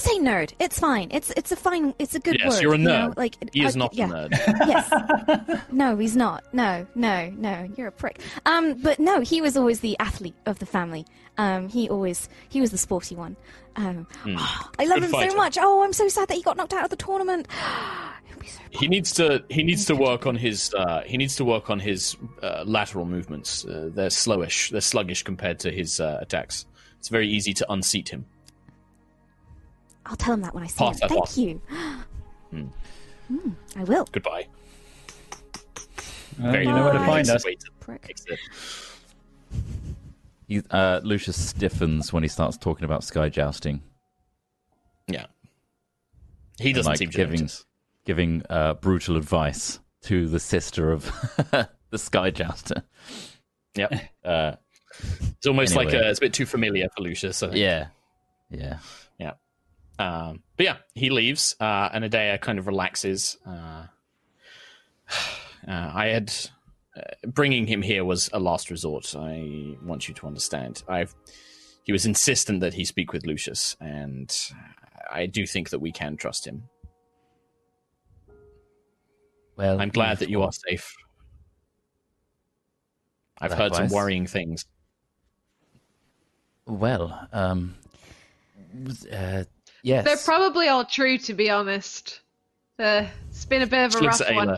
[0.08, 0.54] Say nerd.
[0.60, 1.10] It's fine.
[1.12, 1.94] It's it's a fine.
[2.00, 2.62] It's a good Yes, word.
[2.62, 3.08] you're a you nerd.
[3.08, 4.10] know, Like He is I- not yeah.
[4.10, 4.32] a nerd.
[4.68, 5.62] Yes.
[5.72, 6.44] No, he's not.
[6.54, 7.70] No, no, no.
[7.76, 8.22] You're a prick.
[8.46, 11.06] Um, but no, he was always the athlete of the family.
[11.38, 13.36] Um, he always he was the sporty one.
[13.76, 14.96] Um, I love.
[14.96, 15.32] Good him fighter.
[15.32, 15.58] so much.
[15.60, 17.48] Oh, I'm so sad that he got knocked out of the tournament.
[18.46, 21.70] So He needs to he needs to work on his uh, he needs to work
[21.70, 23.66] on his uh, lateral movements.
[23.66, 24.70] Uh, they're slowish.
[24.70, 26.66] They're sluggish compared to his uh, attacks.
[27.00, 28.26] It's very easy to unseat him.
[30.08, 31.00] I'll tell him that when I see Pass him.
[31.02, 31.38] that Thank off.
[31.38, 31.62] you.
[33.28, 34.08] Hmm, I will.
[34.12, 34.48] Goodbye.
[36.42, 37.44] Uh, you know where to find us.
[37.46, 38.06] Way to Prick.
[38.06, 38.40] fix it.
[40.48, 43.82] He, uh, Lucius stiffens when he starts talking about sky jousting.
[45.08, 45.26] Yeah.
[46.60, 47.66] He doesn't like seem to giving notice.
[48.06, 51.06] giving uh, brutal advice to the sister of
[51.90, 52.84] the sky jouster.
[53.76, 53.94] Yep.
[54.24, 54.52] Uh,
[55.38, 57.44] It's almost like a, it's a bit too familiar for Lucius.
[57.44, 57.60] I think.
[57.60, 57.88] yeah,
[58.50, 58.78] yeah.
[60.00, 63.38] Um, but yeah, he leaves, uh, and Adea kind of relaxes.
[63.46, 63.88] Uh,
[65.68, 66.34] uh, I had
[66.96, 69.16] uh, bringing him here was a last resort.
[69.16, 70.84] I want you to understand.
[70.88, 71.16] I've
[71.84, 74.36] he was insistent that he speak with Lucius, and
[75.10, 76.64] I do think that we can trust him.
[79.56, 80.96] Well, I'm glad that you are safe.
[83.40, 84.66] I've heard some worrying things.
[86.66, 87.76] Well, um,
[89.12, 89.46] uh,
[89.88, 90.06] yes.
[90.06, 92.22] They're probably all true, to be honest.
[92.80, 94.48] Uh, it's been a bit of a looks rough at one.
[94.50, 94.58] Ayla.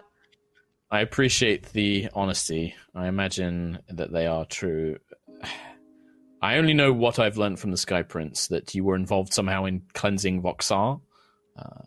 [0.91, 2.75] I appreciate the honesty.
[2.95, 4.97] I imagine that they are true.
[6.41, 9.65] I only know what I've learned from the Sky Prince that you were involved somehow
[9.65, 10.99] in cleansing Voxar.
[11.57, 11.83] Uh,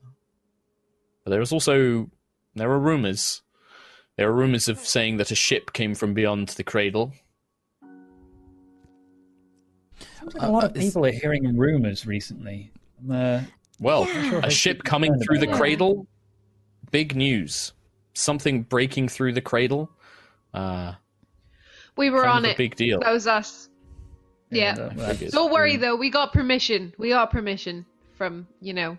[1.25, 2.09] but there was also
[2.55, 3.43] there were rumors.
[4.17, 7.13] There were rumors of saying that a ship came from beyond the cradle.
[10.19, 12.71] Sounds like a lot of Uh, is- people are hearing rumors recently.
[13.11, 13.43] Uh,
[13.81, 14.41] Well, Yeah.
[14.45, 16.07] a ship coming through the cradle.
[16.93, 17.73] Big news.
[18.15, 19.91] Something breaking through the cradle.
[20.55, 20.93] Uh,
[21.97, 22.57] We were on it.
[22.57, 23.01] big deal.
[23.01, 23.69] That was us.
[24.51, 24.77] Yeah.
[24.91, 25.15] and, uh.
[25.31, 26.93] Don't worry though, we got permission.
[26.99, 27.87] We got permission
[28.17, 28.99] from, you know,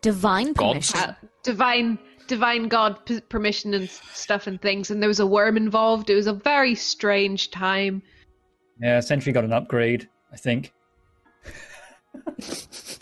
[0.00, 0.98] Divine permission.
[0.98, 1.14] uh,
[1.44, 6.10] divine divine god p- permission and stuff and things and there was a worm involved.
[6.10, 8.02] It was a very strange time.
[8.80, 10.72] yeah, Sentry got an upgrade, I think.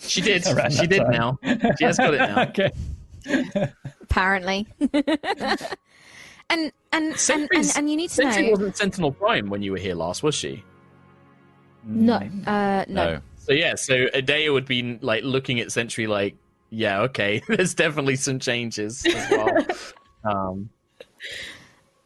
[0.01, 0.47] She did.
[0.47, 1.11] Around She did time.
[1.11, 1.39] now.
[1.79, 2.43] She has got it now.
[2.49, 2.71] okay.
[4.03, 4.67] apparently.
[4.81, 5.01] and,
[6.51, 8.51] and, and, and and you need to Sentry know.
[8.53, 10.65] wasn't Sentinel Prime when you were here last, was she?
[11.85, 12.17] No.
[12.47, 13.15] Uh, no.
[13.15, 13.21] no.
[13.37, 16.37] So yeah, so Adea would be like looking at Sentry like,
[16.71, 19.67] yeah, okay, there's definitely some changes as well.
[20.25, 20.71] um,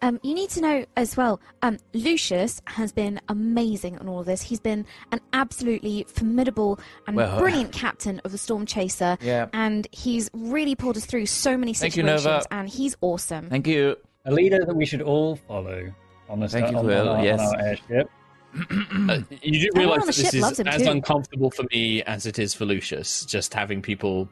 [0.03, 1.40] Um, you need to know as well.
[1.62, 4.42] Um, Lucius has been amazing on all of this.
[4.42, 9.16] He's been an absolutely formidable and Well, brilliant captain of the Storm Chaser.
[9.20, 9.49] Yeah.
[9.53, 12.47] And he's really pulled us through so many Thank you, situations, Nova.
[12.51, 13.49] and he's awesome.
[13.49, 13.97] Thank you.
[14.26, 15.92] A leader that we should all follow
[16.28, 17.40] on the Thank sta- you, on, Will, on our, yes.
[17.40, 18.11] on our airship.
[19.11, 20.90] uh, you do Everyone realize that this is as too.
[20.90, 24.28] uncomfortable for me as it is for Lucius, just having people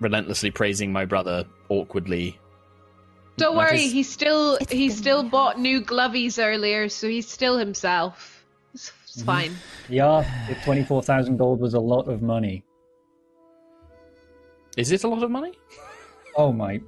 [0.00, 2.38] relentlessly praising my brother awkwardly.
[3.38, 5.30] Don't That worry, is- he still It's he still rough.
[5.30, 8.44] bought new glovies earlier, so he's still himself.
[8.74, 9.54] It's, it's fine.
[9.88, 12.64] Yeah, if 24,000 gold was a lot of money.
[14.76, 15.52] Is it a lot of money?
[16.36, 16.80] Oh my.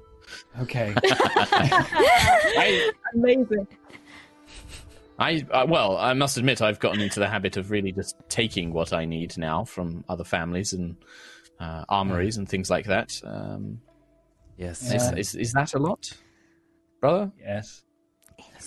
[0.61, 0.93] Okay.
[1.03, 3.67] I, Amazing.
[5.19, 8.71] I uh, well, I must admit, I've gotten into the habit of really just taking
[8.73, 10.95] what I need now from other families and
[11.59, 13.21] uh, armories and things like that.
[13.23, 13.81] Um,
[14.57, 14.93] Yes.
[14.93, 16.11] is, is, is that a lot,
[17.01, 17.31] brother?
[17.39, 17.83] yes.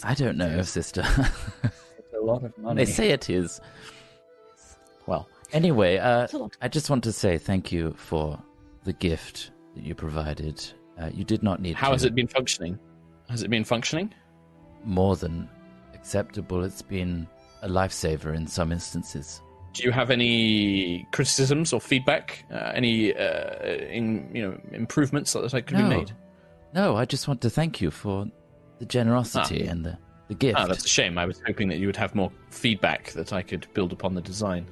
[0.03, 1.05] I don't know, sister.
[1.63, 2.85] It's a lot of money.
[2.85, 3.61] they say it is.
[5.07, 6.57] Well, Anyway, uh, It's a lot.
[6.61, 8.39] I just want to say thank you for
[8.83, 10.63] the gift that you provided.
[11.01, 12.79] Uh, you did not need how to has it been functioning?
[13.29, 14.13] Has it been functioning?
[14.85, 15.49] more than
[15.95, 16.63] acceptable.
[16.63, 17.27] It's been
[17.63, 19.41] a lifesaver in some instances.
[19.73, 22.45] Do you have any criticisms or feedback?
[22.53, 26.13] Uh, any uh, in you know improvements that that could no, be made?
[26.75, 28.27] No, I just want to thank you for
[28.79, 29.97] the generosity and the,
[30.29, 30.59] the gift.
[30.59, 31.19] Ah, that's a shame.
[31.19, 34.21] I was hoping that you would have more feedback that I could build upon the
[34.21, 34.67] design.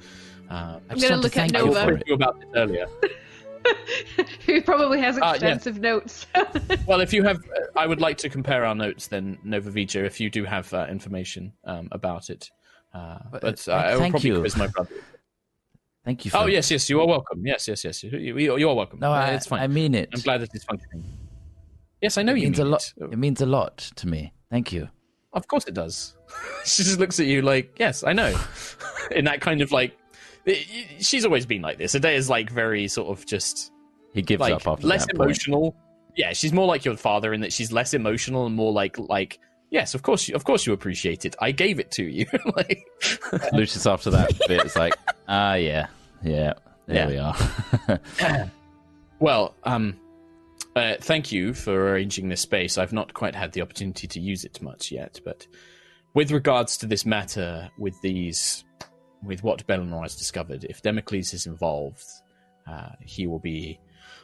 [0.49, 1.79] Uh, I I'm just gonna look at thank I you Nova.
[1.79, 2.03] for spoke it.
[2.03, 2.87] to you about this earlier.
[4.45, 5.31] Who probably has Ah, yeah.
[5.33, 6.25] extensive notes.
[6.87, 10.03] Well, if you have, uh, I would like to compare our notes then, Nova Vija,
[10.05, 12.49] if you do have uh, information um, about it.
[12.93, 14.39] Uh, But, but uh, uh, I will probably you.
[14.41, 14.91] quiz my brother.
[16.03, 16.31] Thank you.
[16.31, 17.41] For Oh yes, yes, you are welcome.
[17.45, 18.03] Yes, yes, yes.
[18.03, 18.99] You, you, you are welcome.
[18.99, 19.61] No, Uh, I, it's fine.
[19.61, 20.09] I mean it.
[20.13, 21.05] I'm glad that it's functioning.
[22.03, 22.93] Yes, I know it you means mean a lot.
[22.97, 23.13] it.
[23.13, 24.33] It means a lot to me.
[24.51, 24.89] Thank you.
[25.33, 26.15] Of course it does.
[26.65, 28.37] she just looks at you like, yes, I know.
[29.11, 29.97] In that kind of like
[30.99, 31.95] she's always been like this.
[31.95, 33.71] Adea is like very sort of just
[34.13, 35.27] He gives like up after less that point.
[35.29, 35.75] emotional.
[36.15, 39.39] Yeah, she's more like your father in that she's less emotional and more like like
[39.71, 41.35] yes, of course, you, of course you appreciate it.
[41.41, 42.27] I gave it to you.
[42.57, 42.85] like,
[43.53, 44.93] Lucius after that bit is like,
[45.27, 45.87] ah, yeah,
[46.23, 46.53] yeah,
[46.85, 47.33] there Yeah.
[47.87, 48.41] we are.
[49.19, 49.97] well, um,
[50.75, 52.77] uh, thank you for arranging this space.
[52.77, 55.47] I've not quite had the opportunity to use it much yet, but
[56.13, 58.63] with regards to this matter, with these,
[59.23, 62.03] with what Bellinor has discovered, if Democles is involved,
[62.67, 63.79] uh, he will be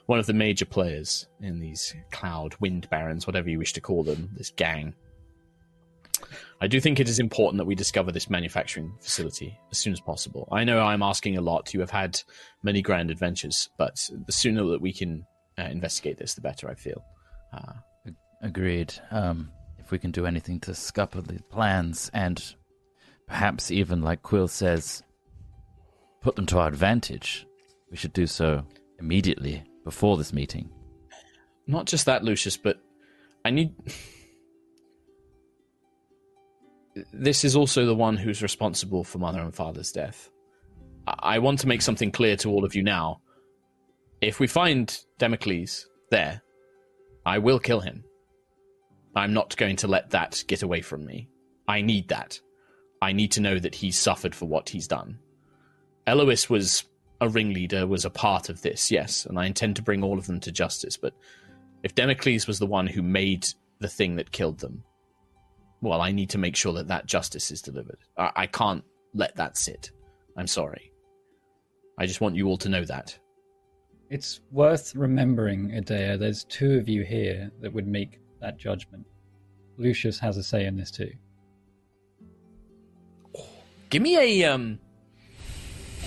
[0.05, 4.03] one of the major players in these cloud wind barons, whatever you wish to call
[4.03, 4.93] them, this gang.
[6.61, 10.01] I do think it is important that we discover this manufacturing facility as soon as
[10.01, 10.47] possible.
[10.51, 11.73] I know I'm asking a lot.
[11.73, 12.21] You have had
[12.63, 15.25] many grand adventures, but the sooner that we can
[15.59, 17.03] uh, investigate this, the better I feel.
[17.53, 17.73] Uh,
[18.41, 18.93] Agreed.
[19.11, 22.55] Um, if we can do anything to scupper the plans and
[23.27, 25.03] perhaps even, like Quill says,
[26.21, 27.45] put them to our advantage,
[27.91, 28.63] we should do so
[28.99, 30.69] immediately before this meeting.
[31.67, 32.79] not just that, Lucius, but
[33.43, 33.73] I need.
[37.13, 40.29] This is also the one who's responsible for mother and father's death.
[41.07, 43.21] I I want to make something clear to all of you now.
[44.21, 46.41] If we find Democles there,
[47.25, 48.03] I will kill him.
[49.15, 51.29] I'm not going to let that get away from me.
[51.67, 52.39] I need that.
[53.01, 55.19] I need to know that he's suffered for what he's done.
[56.05, 56.83] Elois was
[57.21, 60.27] a ringleader, was a part of this, yes, and I intend to bring all of
[60.27, 60.97] them to justice.
[60.97, 61.13] But
[61.83, 63.47] if Democles was the one who made
[63.79, 64.83] the thing that killed them,
[65.81, 67.99] well, I need to make sure that that justice is delivered.
[68.17, 69.91] I, I can't let that sit.
[70.35, 70.91] I'm sorry.
[71.97, 73.17] I just want you all to know that.
[74.09, 79.05] It's worth remembering, Adea, there's two of you here that would make that judgment.
[79.77, 81.11] Lucius has a say in this too.
[83.89, 84.79] Give me a um.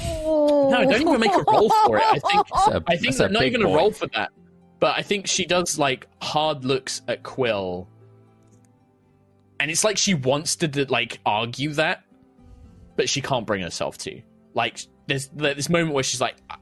[0.04, 0.70] Oh.
[0.70, 2.04] No, don't even make a roll for it.
[2.04, 3.72] I think a- I think that's not even boy.
[3.72, 4.30] a roll for that.
[4.78, 7.88] But I think she does like hard looks at Quill,
[9.60, 12.02] and it's like she wants to like argue that,
[12.96, 14.20] but she can't bring herself to.
[14.54, 16.58] Like there's there's this moment where she's like, "Ah,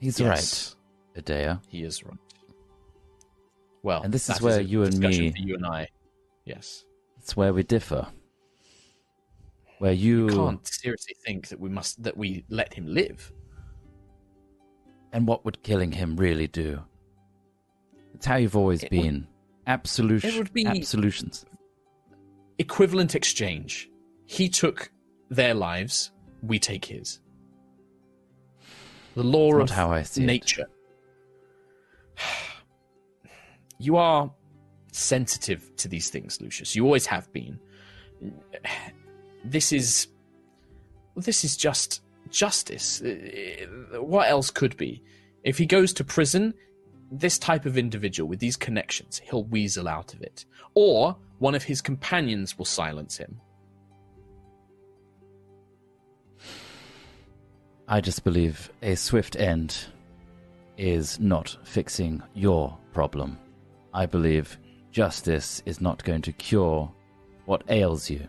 [0.00, 0.76] He's yes,
[1.14, 1.60] right, Adea.
[1.68, 2.16] He is right.
[3.82, 5.88] Well, And this is that where you and me- for you and I.
[6.44, 6.84] Yes,
[7.18, 8.08] It's where we differ.
[9.78, 13.32] Where you, you can't seriously think that we must that we let him live.
[15.12, 16.80] and what would killing him really do?
[18.14, 19.26] It's how you've always It would- been.
[19.66, 21.44] Absolution, it would be- absolutions.
[22.58, 23.88] equivalent exchange.
[24.26, 24.90] He took
[25.30, 27.20] their lives, we take his.
[29.20, 30.26] The law of how I see it.
[30.26, 30.66] nature.
[33.82, 34.30] You are
[34.92, 36.76] sensitive to these things, Lucius.
[36.76, 37.58] You always have been.
[39.42, 40.08] This is
[41.16, 43.00] this is just justice.
[43.02, 45.02] Uh, What else could be?
[45.44, 46.52] If he goes to prison,
[47.10, 50.44] this type of individual with these connections, he'll weasel out of it.
[50.74, 53.40] Or one of his companions will silence him.
[57.92, 59.76] I just believe a swift end
[60.78, 63.36] is not fixing your problem.
[63.92, 64.60] I believe
[64.92, 66.88] justice is not going to cure
[67.46, 68.28] what ails you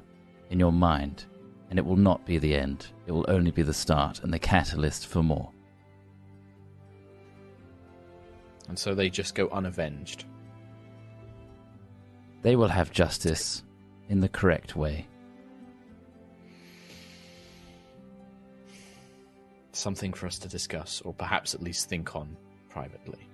[0.50, 1.26] in your mind,
[1.70, 2.88] and it will not be the end.
[3.06, 5.52] It will only be the start and the catalyst for more.
[8.68, 10.26] And so they just go unavenged.
[12.42, 13.64] They will have justice
[14.10, 15.08] in the correct way.
[19.74, 22.36] Something for us to discuss, or perhaps at least think on
[22.70, 23.28] privately.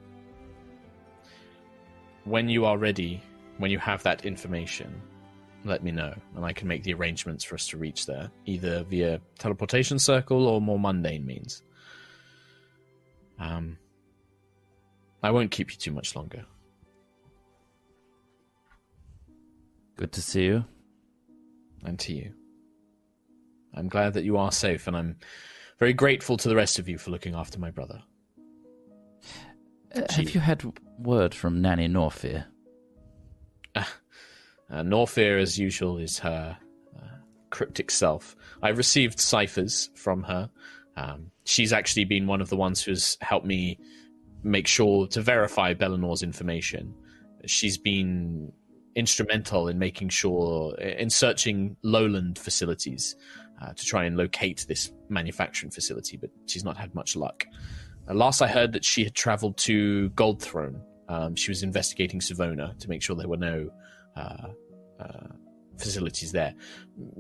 [2.26, 3.22] When you are ready,
[3.58, 5.02] when you have that information,
[5.64, 8.84] let me know, and I can make the arrangements for us to reach there, either
[8.84, 11.64] via teleportation circle or more mundane means.
[13.40, 13.78] Um,
[15.24, 16.46] I won't keep you too much longer.
[19.96, 20.66] Good to see you.
[21.84, 22.34] and to you.
[23.74, 25.16] I'm glad that you are safe, and I'm
[25.78, 28.02] very grateful to the rest of you for looking after my brother.
[29.96, 30.64] Uh, have you had
[31.00, 32.46] word from Nanny Norfear?
[34.70, 36.58] Uh, Norfear, as usual, is her
[36.98, 37.18] uh,
[37.52, 38.36] cryptic self.
[38.62, 40.50] I've received ciphers from her.
[40.98, 43.80] Um, she's actually been one of the ones who's helped me
[44.44, 46.94] make sure to verify Bellinor's information.
[47.46, 48.52] She's been
[48.96, 53.16] instrumental in making sure, in searching lowland facilities
[53.62, 57.46] uh, to try and locate this manufacturing facility, but she's not had much luck.
[58.10, 60.82] Uh, last I heard that she had traveled to Gold Throne.
[61.10, 63.70] Um, she was investigating Savona to make sure there were no
[64.16, 64.48] uh,
[65.00, 65.28] uh,
[65.78, 66.54] facilities there.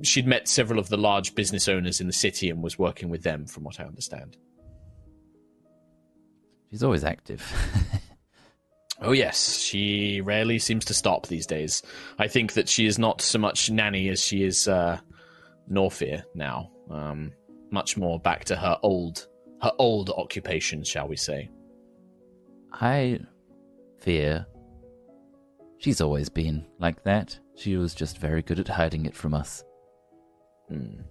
[0.03, 3.23] She'd met several of the large business owners in the city and was working with
[3.23, 4.38] them, from what I understand.
[6.69, 7.41] She's always active.
[8.99, 11.83] Oh yes, she rarely seems to stop these days.
[12.17, 14.97] I think that she is not so much nanny as she is uh,
[15.70, 16.72] Norfear now.
[16.89, 17.32] Um,
[17.72, 19.28] much more back to her old,
[19.61, 21.49] her old occupation, shall we say?
[22.72, 23.20] I
[23.99, 24.45] fear
[25.78, 27.38] she's always been like that.
[27.55, 29.63] She was just very good at hiding it from us.
[30.70, 31.01] Hmm.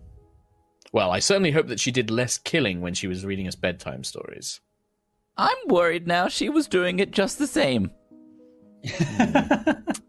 [0.92, 4.04] Well, I certainly hope that she did less killing when she was reading us bedtime
[4.04, 4.60] stories.
[5.36, 7.90] I'm worried now she was doing it just the same.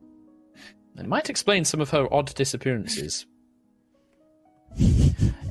[0.97, 3.25] It might explain some of her odd disappearances.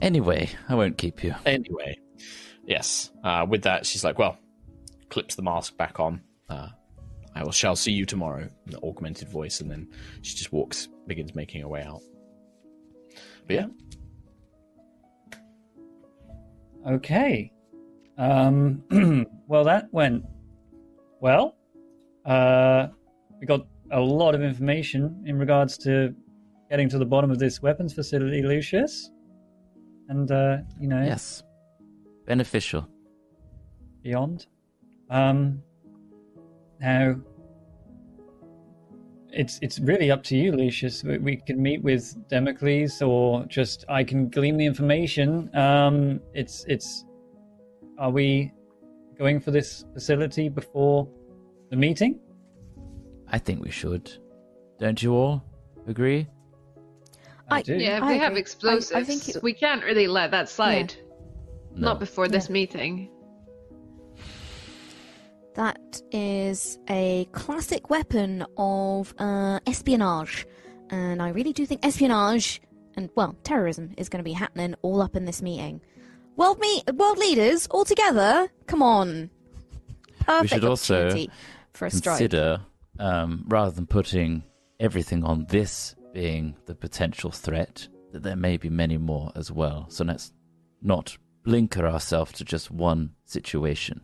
[0.02, 1.34] Anyway, I won't keep you.
[1.44, 1.98] Anyway,
[2.66, 3.10] yes.
[3.24, 4.38] Uh, with that, she's like, "Well,"
[5.08, 6.20] clips the mask back on.
[6.48, 6.68] Uh,
[7.34, 8.48] I will shall see you tomorrow.
[8.66, 9.88] In the augmented voice, and then
[10.22, 12.02] she just walks, begins making her way out.
[13.46, 13.66] But yeah,
[16.86, 17.50] Okay.
[18.16, 18.82] Um,
[19.48, 20.24] well, that went
[21.20, 21.56] well.
[22.24, 22.88] Uh,
[23.40, 26.14] we got a lot of information in regards to
[26.70, 29.10] getting to the bottom of this weapons facility, Lucius.
[30.08, 31.42] And, uh, you know, Yes.
[32.26, 32.88] Beneficial.
[34.02, 34.46] beyond.
[35.10, 35.62] Um,
[36.80, 37.16] now,
[39.30, 41.02] it's it's really up to you, Lucius.
[41.04, 45.50] We, we can meet with Democles, or just I can glean the information.
[45.54, 47.04] Um, it's it's.
[47.98, 48.52] Are we
[49.18, 51.08] going for this facility before
[51.70, 52.18] the meeting?
[53.28, 54.10] I think we should.
[54.78, 55.42] Don't you all
[55.86, 56.26] agree?
[57.48, 57.76] I, I- do.
[57.76, 58.34] Yeah, if I they have agree.
[58.34, 60.94] I- I explosives, think it- we can't really let that slide.
[61.74, 61.88] No.
[61.88, 63.10] Not before this meeting.
[65.54, 70.46] That is a classic weapon of uh, espionage.
[70.90, 72.60] And I really do think espionage
[72.96, 75.80] and, well, terrorism is going to be happening all up in this meeting.
[76.36, 79.30] World, me- world leaders, all together, come on.
[80.20, 81.30] Perfect should also opportunity
[81.72, 82.18] for a strike.
[82.18, 82.60] Consider,
[82.98, 84.42] um, rather than putting
[84.78, 89.84] everything on this being the potential threat, that there may be many more as well.
[89.90, 90.32] So let's
[90.80, 91.14] not
[91.44, 94.00] blinker ourselves to just one situation.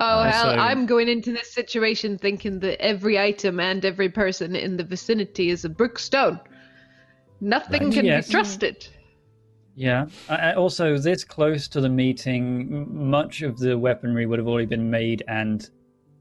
[0.00, 4.08] Oh Uh, hell, so- I'm going into this situation thinking that every item and every
[4.08, 6.40] person in the vicinity is a brookstone.
[7.40, 7.92] Nothing Right.
[7.92, 8.26] can Yes.
[8.26, 8.88] be trusted.
[9.76, 10.06] Yeah.
[10.28, 14.48] I, I- also, this close to the meeting, m- much of the weaponry would have
[14.48, 15.70] already been made and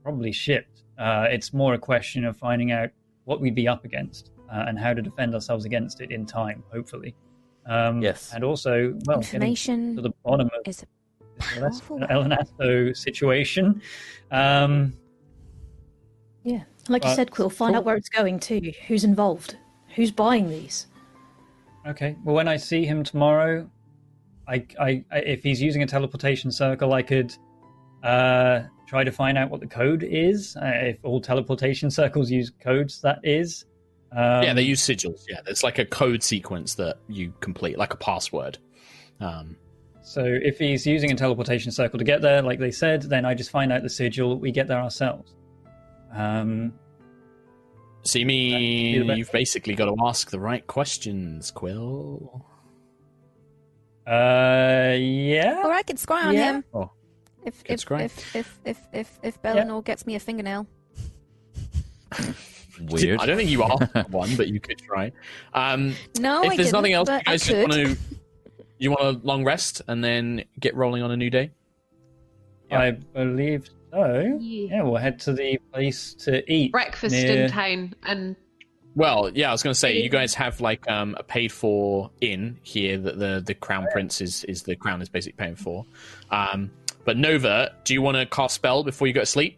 [0.03, 0.83] probably shipped.
[0.99, 2.91] Uh, it's more a question of finding out
[3.25, 6.63] what we'd be up against uh, and how to defend ourselves against it in time,
[6.71, 7.15] hopefully.
[7.65, 8.31] Um, Yes.
[8.33, 13.81] And also, well, Information to the bottom of is a powerful Elenasto situation.
[14.31, 14.93] Um,
[16.43, 16.63] Yeah.
[16.89, 17.79] Like you said, Quill, find cool.
[17.79, 19.57] out where it's going to, Who's involved?
[19.95, 20.87] Who's buying these?
[21.87, 22.15] Okay.
[22.23, 23.69] Well, when I see him tomorrow,
[24.47, 27.33] I, I, I if he's using a teleportation circle, I could
[28.03, 30.55] uh, try to find out what the code is.
[30.55, 33.65] Uh, if all teleportation circles use codes, that is.
[34.13, 35.23] Um, yeah, they use sigils.
[35.29, 38.57] Yeah, there's like a code sequence that you complete, like a password.
[39.19, 39.55] Um,
[40.03, 43.33] So if he's using a teleportation circle to get there, like they said, then I
[43.35, 44.37] just find out the sigil.
[44.37, 45.35] We get there ourselves.
[46.13, 46.73] Um,
[48.03, 52.45] see me, you've basically got to ask the right questions, Quill.
[54.07, 55.61] uh, yeah.
[55.63, 56.53] Or I could scry on Yeah.
[56.55, 56.63] him.
[56.73, 56.91] Oh,
[57.45, 58.01] If good if, scry.
[58.05, 60.67] if if if if if Bellinor gets me a fingernail.
[62.89, 63.19] Weird.
[63.19, 63.77] I don't think you are
[64.09, 65.11] one, but you could try.
[65.53, 67.97] Um, No, if I there's didn't, nothing else, you I guys just want to
[68.79, 71.51] you want a long rest and then get rolling on a new day.
[72.69, 72.79] Yeah.
[72.79, 74.37] I believe so.
[74.39, 74.75] Yeah.
[74.77, 76.71] Yeah, we'll head to the place to eat.
[76.71, 78.35] Breakfast near- in town, and
[78.95, 82.09] Well, yeah, I was going to say you guys have like um, a paid for
[82.21, 85.85] inn here that the the crown prince is is the crown is basically paying for.
[86.31, 86.71] Um,
[87.03, 89.57] but Nova, do you want to cast spell before you go to sleep?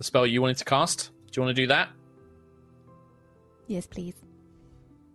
[0.00, 1.10] The spell you wanted to cast?
[1.30, 1.90] Do you want to do that?
[3.66, 4.14] Yes, please.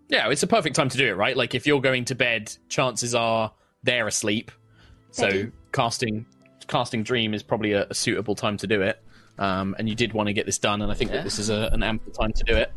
[0.10, 1.36] Yeah, it's a perfect time to do it, right?
[1.36, 4.52] Like if you're going to bed, chances are they're asleep.
[5.10, 6.28] So casting
[6.68, 9.02] casting dream is probably a, a suitable time to do it.
[9.40, 11.50] Um, and you did want to get this done, and I think that this is
[11.50, 12.72] a, an ample time to do it.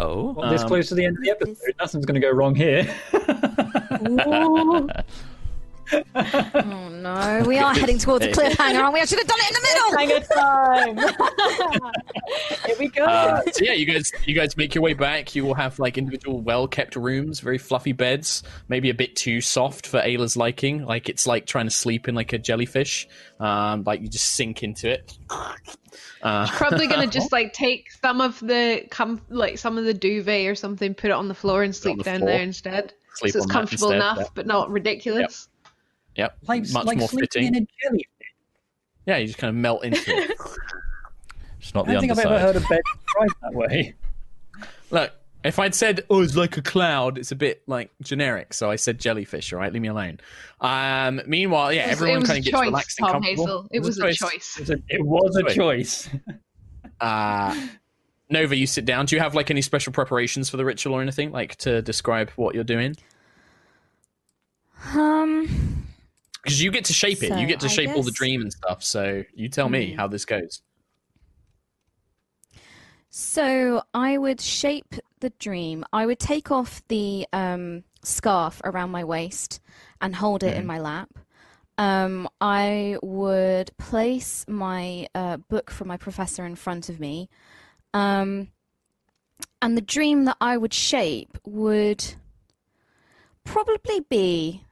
[0.00, 2.32] Oh, Well, this Um, close to the end of the episode, nothing's going to go
[2.32, 2.82] wrong here.
[5.92, 9.00] Oh no, we are heading towards a cliffhanger, aren't we?
[9.00, 9.88] I should have done it in the middle.
[9.98, 11.92] Hang time.
[12.66, 13.04] Here we go.
[13.04, 15.34] Uh, so yeah, you guys, you guys make your way back.
[15.34, 19.86] You will have like individual, well-kept rooms, very fluffy beds, maybe a bit too soft
[19.86, 20.84] for Ayla's liking.
[20.84, 23.08] Like it's like trying to sleep in like a jellyfish.
[23.40, 25.18] Um, like you just sink into it.
[26.22, 30.46] Uh, Probably gonna just like take some of the com- like some of the duvet
[30.46, 32.30] or something, put it on the floor and sleep down floor.
[32.30, 32.92] there instead.
[33.14, 34.26] Sleep so it's on comfortable instead, enough, yeah.
[34.34, 35.48] but not ridiculous.
[35.48, 35.57] yep,
[36.46, 37.46] like much like more fitting.
[37.46, 38.06] in a jellyfish.
[39.06, 40.36] Yeah, you just kind of melt into it.
[41.60, 43.94] Just not I the don't think I've ever heard a bed described that way.
[44.92, 45.10] Look,
[45.42, 48.54] if I'd said, "Oh, it's like a cloud," it's a bit like generic.
[48.54, 49.52] So I said jellyfish.
[49.52, 50.20] All right, leave me alone.
[50.60, 53.12] Um, meanwhile, yeah, It was- everyone it was kind of gets choice, relaxed and Tom
[53.14, 53.44] comfortable.
[53.46, 53.68] Hazel.
[53.72, 54.56] It was a choice.
[54.56, 56.08] It was a, it was a choice.
[57.00, 57.68] Uh,
[58.28, 59.06] Nova, you sit down.
[59.06, 62.30] Do you have like any special preparations for the ritual or anything, like to describe
[62.30, 62.96] what you're doing?
[64.94, 65.77] Um,
[66.42, 67.28] Because you get to shape it.
[67.28, 68.82] So, you get to I shape all the dream and stuff.
[68.84, 69.96] So you tell me Hmm.
[69.96, 70.62] how this goes.
[73.10, 75.84] so I would shape the dream.
[75.92, 79.60] I would take off the um, scarf around my waist
[80.00, 81.18] and hold it in my lap.
[81.78, 87.28] Um, I would place my uh, book from my professor in front of me.
[87.94, 88.48] Um,
[89.62, 92.04] and the dream that I would shape would
[93.44, 94.64] probably be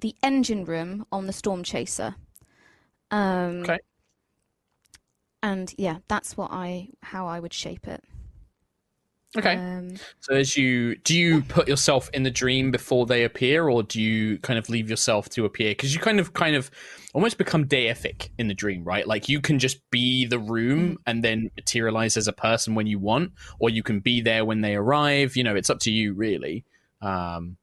[0.00, 2.16] the engine room on the Storm Chaser.
[3.10, 3.78] Um, Okay.
[5.42, 8.02] And yeah, that's what I how I would shape it.
[9.36, 9.54] Okay.
[9.54, 13.82] Um, So as you do you put yourself in the dream before they appear, or
[13.82, 15.70] do you kind of leave yourself to appear?
[15.70, 16.70] Because you kind of kind of
[17.14, 19.06] almost become deific in the dream, right?
[19.06, 22.98] Like you can just be the room and then materialize as a person when you
[22.98, 25.36] want, or you can be there when they arrive.
[25.36, 26.64] You know, it's up to you really.
[27.02, 27.56] Um,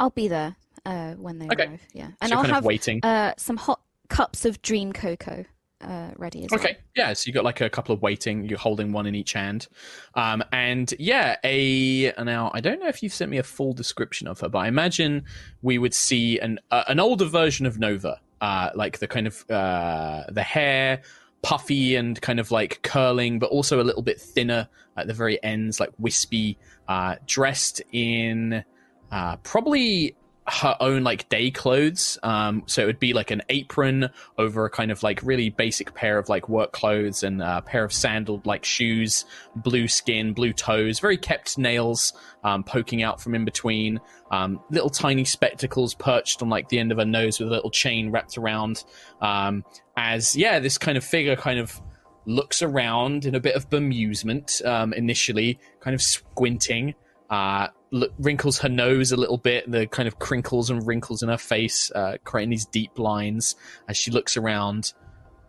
[0.00, 1.66] I'll be there uh, when they Okay.
[1.66, 1.82] arrive.
[1.92, 3.00] Yeah, and you're I'll have waiting.
[3.04, 5.44] uh, some hot cups of dream cocoa
[5.80, 6.60] uh, ready as well.
[6.60, 7.12] Okay, yeah.
[7.12, 8.44] So you got like a couple of waiting.
[8.48, 9.68] You're holding one in each hand,
[10.14, 14.28] um, and yeah, a now I don't know if you've sent me a full description
[14.28, 15.24] of her, but I imagine
[15.62, 19.44] we would see an uh, an older version of Nova, uh, like the kind of
[19.50, 21.02] uh, the hair
[21.42, 25.42] puffy and kind of like curling, but also a little bit thinner at the very
[25.42, 26.56] ends, like wispy,
[26.86, 28.62] uh, dressed in
[29.10, 30.14] uh, probably
[30.52, 32.18] her own like day clothes.
[32.22, 35.94] Um, so it would be like an apron over a kind of like really basic
[35.94, 39.24] pair of like work clothes and a pair of sandaled like shoes,
[39.56, 42.12] blue skin, blue toes, very kept nails
[42.44, 43.98] um, poking out from in between,
[44.30, 47.70] um, little tiny spectacles perched on like the end of her nose with a little
[47.70, 48.84] chain wrapped around.
[49.20, 49.64] Um,
[49.96, 51.80] as yeah, this kind of figure kind of
[52.26, 56.94] looks around in a bit of bemusement um, initially, kind of squinting.
[57.30, 57.68] Uh,
[58.18, 61.90] wrinkles her nose a little bit, the kind of crinkles and wrinkles in her face,
[61.94, 63.54] uh, creating these deep lines
[63.88, 64.92] as she looks around.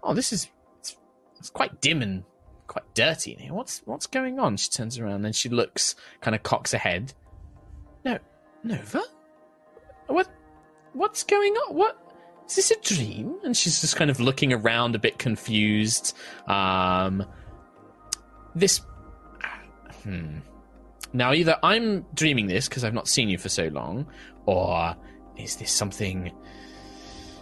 [0.03, 0.97] Oh, this is it's,
[1.39, 2.23] it's quite dim and
[2.67, 3.53] quite dirty in here.
[3.53, 4.57] What's what's going on?
[4.57, 7.13] She turns around and she looks, kind of cocks her head.
[8.03, 8.19] No,
[8.63, 9.01] Nova,
[10.07, 10.27] what
[10.93, 11.75] what's going on?
[11.75, 11.97] What
[12.47, 13.39] is this a dream?
[13.43, 16.15] And she's just kind of looking around, a bit confused.
[16.47, 17.25] Um,
[18.53, 18.81] this,
[20.03, 20.39] hmm.
[21.13, 24.07] Now, either I'm dreaming this because I've not seen you for so long,
[24.45, 24.95] or
[25.37, 26.31] is this something.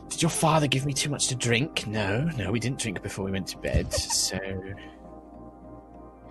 [0.10, 1.88] Did your father give me too much to drink?
[1.88, 4.38] No, no, we didn't drink before we went to bed, so.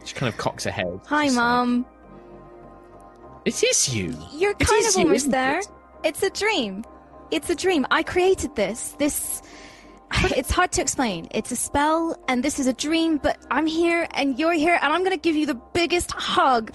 [0.05, 1.01] She kind of cocks her head.
[1.07, 1.87] Hi, like, Mom.
[3.47, 4.15] it is you!
[4.35, 5.61] You're It kind is of you, almost there.
[5.61, 5.67] it?
[6.05, 6.85] It's a dream.
[7.31, 7.87] It's a dream.
[7.91, 8.93] I created this.
[8.99, 9.41] This.
[10.37, 11.29] It's hard to explain.
[11.31, 14.93] It's a spell, and this is a dream, but I'm here, and you're here, and
[14.93, 16.75] I'm gonna give you the biggest hug.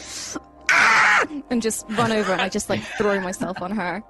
[0.76, 1.26] Ah!
[1.50, 4.04] And just run over, and I just like throw myself on her.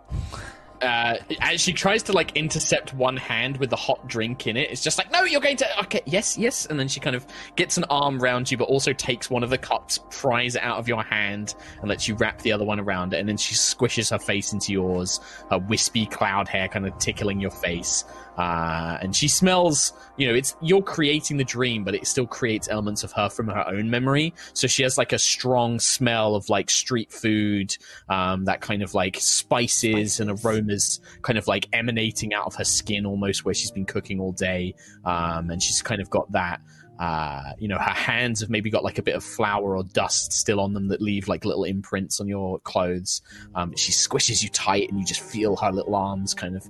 [0.81, 4.69] uh, as she tries to like intercept one hand with the hot drink in it,
[4.71, 5.79] it's just like, no, you're going to.
[5.83, 6.65] Okay, yes, yes.
[6.65, 9.49] And then she kind of gets an arm around you, but also takes one of
[9.49, 12.79] the cups, pries it out of your hand, and lets you wrap the other one
[12.79, 13.19] around it.
[13.19, 17.39] And then she squishes her face into yours, her wispy cloud hair kind of tickling
[17.39, 18.03] your face.
[18.37, 22.67] Uh, and she smells, you know, it's you're creating the dream, but it still creates
[22.69, 24.33] elements of her from her own memory.
[24.53, 27.75] So she has like a strong smell of like street food,
[28.09, 32.65] um, that kind of like spices, and aromas kind of like emanating out of her
[32.65, 34.75] skin almost where she's been cooking all day.
[35.05, 36.61] Um, and she's kind of got that.
[36.97, 40.31] Uh, you know, her hands have maybe got like a bit of flour or dust
[40.31, 43.21] still on them that leave like little imprints on your clothes.
[43.53, 46.65] Um, she squishes you tight, and you just feel her little arms kind of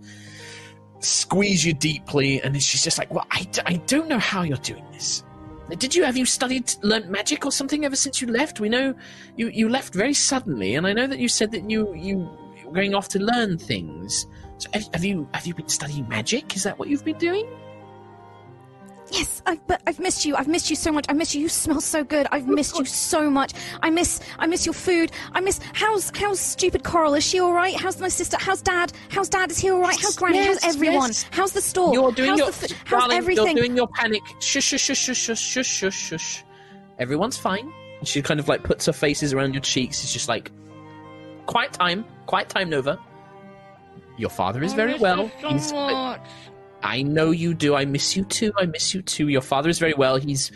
[1.00, 4.58] squeeze you deeply, and she's just like, "Well, I, d- I don't know how you're
[4.58, 5.24] doing this.
[5.78, 8.60] Did you have you studied learnt magic or something ever since you left?
[8.60, 8.94] We know
[9.36, 12.30] you you left very suddenly, and I know that you said that you you
[12.66, 14.28] were going off to learn things.
[14.58, 16.56] So have, have you have you been studying magic?
[16.56, 17.48] Is that what you've been doing?
[19.16, 20.36] Yes, I, but I've missed you.
[20.36, 21.06] I've missed you so much.
[21.08, 21.42] I miss you.
[21.42, 22.28] You smell so good.
[22.32, 23.54] I've missed you so much.
[23.82, 25.12] I miss, I miss your food.
[25.32, 25.60] I miss.
[25.74, 27.14] How's, how's stupid Coral?
[27.14, 27.76] Is she all right?
[27.76, 28.38] How's my sister?
[28.40, 28.92] How's Dad?
[29.10, 29.52] How's Dad?
[29.52, 29.98] Is he all right?
[30.00, 30.38] How's Granny?
[30.38, 31.10] yes, how's everyone?
[31.10, 31.26] yes.
[31.32, 31.94] How's the store?
[31.94, 33.46] You're doing how's your the fi- how's darling, everything?
[33.58, 34.22] You're doing your panic.
[34.40, 36.44] Shush, shush, shush, shush, shush, shush, shush, shush.
[37.00, 37.72] Everyone's fine.
[38.00, 40.04] And she kind of like puts her faces around your cheeks.
[40.04, 40.52] It's just like,
[41.46, 43.00] quiet time, quiet time, Nova.
[44.18, 45.28] Your father is very well.
[45.48, 45.72] He's,
[46.86, 47.76] I know you do.
[47.76, 48.54] I miss you too.
[48.58, 49.28] I miss you too.
[49.28, 50.18] Your father is very well.
[50.18, 50.52] He's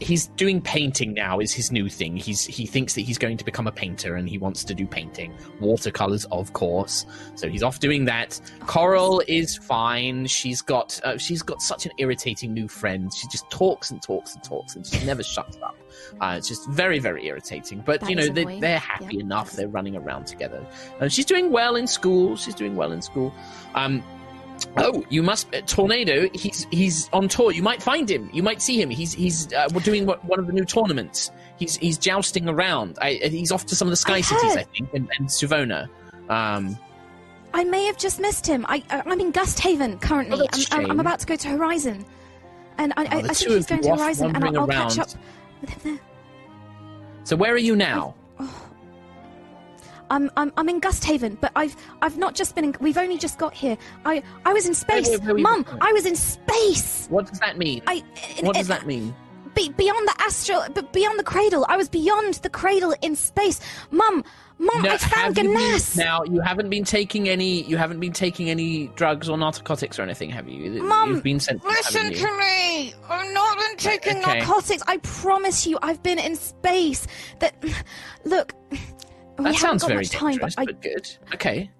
[0.00, 1.38] he's doing painting now.
[1.38, 2.16] Is his new thing.
[2.16, 4.86] He's he thinks that he's going to become a painter and he wants to do
[4.86, 7.06] painting, watercolors, of course.
[7.36, 8.38] So he's off doing that.
[8.66, 10.26] Coral is fine.
[10.26, 13.12] She's got uh, she's got such an irritating new friend.
[13.14, 15.76] She just talks and talks and talks and she never shuts up.
[16.20, 17.82] Uh, it's just very very irritating.
[17.86, 19.20] But That you know they, they're happy Yeah.
[19.20, 19.52] enough.
[19.52, 20.66] They're running around together.
[21.00, 22.36] Uh, she's doing well in school.
[22.36, 23.32] She's doing well in school.
[23.74, 24.02] Um,
[24.76, 26.28] Oh, you must uh, tornado.
[26.32, 27.52] He's he's on tour.
[27.52, 28.30] You might find him.
[28.32, 28.88] You might see him.
[28.88, 31.30] He's he's uh, we're doing what, one of the new tournaments.
[31.58, 32.98] He's he's jousting around.
[33.00, 34.58] I, uh, he's off to some of the sky I cities, heard.
[34.58, 35.88] I think, and, and Suvona.
[36.30, 36.78] Um,
[37.52, 38.64] I may have just missed him.
[38.66, 40.40] I, I I'm in Gusthaven currently.
[40.40, 42.04] Oh, I'm, I'm, I'm about to go to Horizon,
[42.78, 44.98] and I, I, Oh, the I think he's going to Horizon, and I'll, I'll catch
[44.98, 45.08] up
[45.60, 46.00] with him there.
[47.24, 48.14] so where are you now?
[50.12, 52.76] I'm, I'm I'm in Gusthaven, but I've I've not just been in.
[52.80, 53.78] We've only just got here.
[54.04, 55.64] I I was in space, Mum.
[55.80, 57.06] I was in space.
[57.08, 57.82] What does that mean?
[57.86, 58.04] I.
[58.42, 59.14] what it- does that mean?
[59.54, 61.66] Be, beyond the astral, but beyond the cradle.
[61.68, 63.60] I was beyond the cradle in space,
[63.90, 64.24] Mum.
[64.58, 65.52] Mum, I found been-
[65.96, 67.62] now you haven't been taking any.
[67.64, 70.82] You haven't been taking any drugs or narcotics or anything, have you?
[70.82, 71.64] Mum, You've been sent.
[71.64, 72.94] Listen to me.
[73.08, 74.38] I've not been taking okay.
[74.38, 74.82] narcotics.
[74.86, 77.06] I promise you, I've been in space.
[77.40, 77.54] That
[78.24, 78.54] look.
[79.38, 81.16] We That sounds very time, dangerous, but I but good.
[81.34, 81.70] Okay.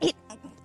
[0.00, 0.14] It,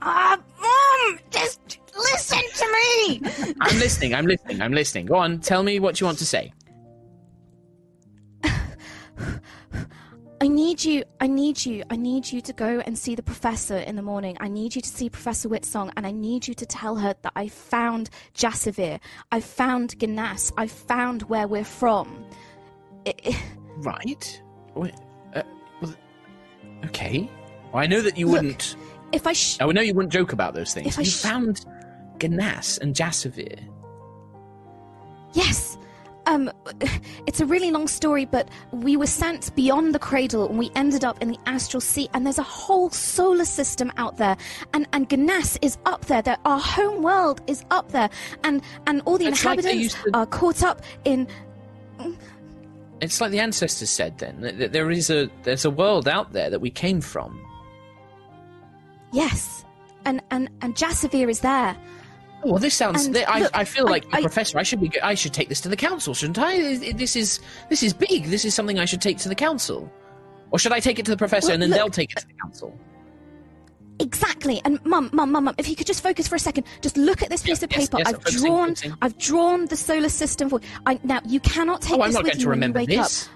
[0.02, 3.22] ah, Mom, just listen to me.
[3.61, 4.15] I'm listening.
[4.15, 4.61] I'm listening.
[4.61, 5.06] I'm listening.
[5.06, 5.40] Go on.
[5.40, 6.53] Tell me what you want to say.
[10.44, 11.03] I need you.
[11.19, 11.84] I need you.
[11.91, 14.38] I need you to go and see the professor in the morning.
[14.40, 17.32] I need you to see Professor Whitsong, and I need you to tell her that
[17.36, 18.99] I found Jasavir.
[19.32, 20.52] I found Ganas.
[20.57, 22.26] I found where we're from.
[23.06, 23.38] I- I-
[23.78, 24.41] Right.
[24.76, 24.98] Wait, uh,
[26.86, 27.30] okay.
[27.74, 28.76] Well, I know that you Look, wouldn't.
[29.12, 30.88] if I sh- I know you wouldn't joke about those things.
[30.88, 31.66] If I you sh- found
[32.20, 33.60] Ganas and Jasavir.
[35.34, 35.78] Yes.
[36.28, 36.52] Um,
[37.26, 41.03] it's a really long story, but we were sent beyond the cradle and we ended
[41.03, 42.10] up in the astral sea.
[42.14, 44.38] And there's a whole solar system out there,
[44.74, 46.22] and and Ganas is up there.
[46.22, 48.10] There, our home world is up there,
[48.44, 51.28] and and all the It's inhabitants used to- are caught up in.
[53.02, 54.18] It's like the ancestors said.
[54.19, 57.40] Then that there is a there's a world out there that we came from.
[59.11, 59.65] Yes,
[60.06, 61.76] and and and Jasavir is there.
[62.44, 63.06] Well, this sounds.
[63.06, 64.57] And I, look, I feel like the I- professor.
[64.57, 64.91] I should be.
[65.02, 66.78] I should take this to the council, shouldn't I?
[66.94, 68.26] This is this is big.
[68.26, 69.91] This is something I should take to the council,
[70.52, 72.28] or should I take it to the professor and then look- they'll take it to
[72.28, 72.78] the council?
[74.02, 74.61] Exactly.
[74.65, 77.22] And mum, mum, mum, mum, if you could just focus for a second, just look
[77.22, 77.98] at this piece Yeah, of yes, paper.
[77.99, 78.94] yes, I'm I've focusing, drawn focusing.
[79.02, 82.23] I've drawn the solar system for I now you cannot take Oh, I'm this not
[82.23, 83.28] with going you to when you remember wake this.
[83.28, 83.34] up.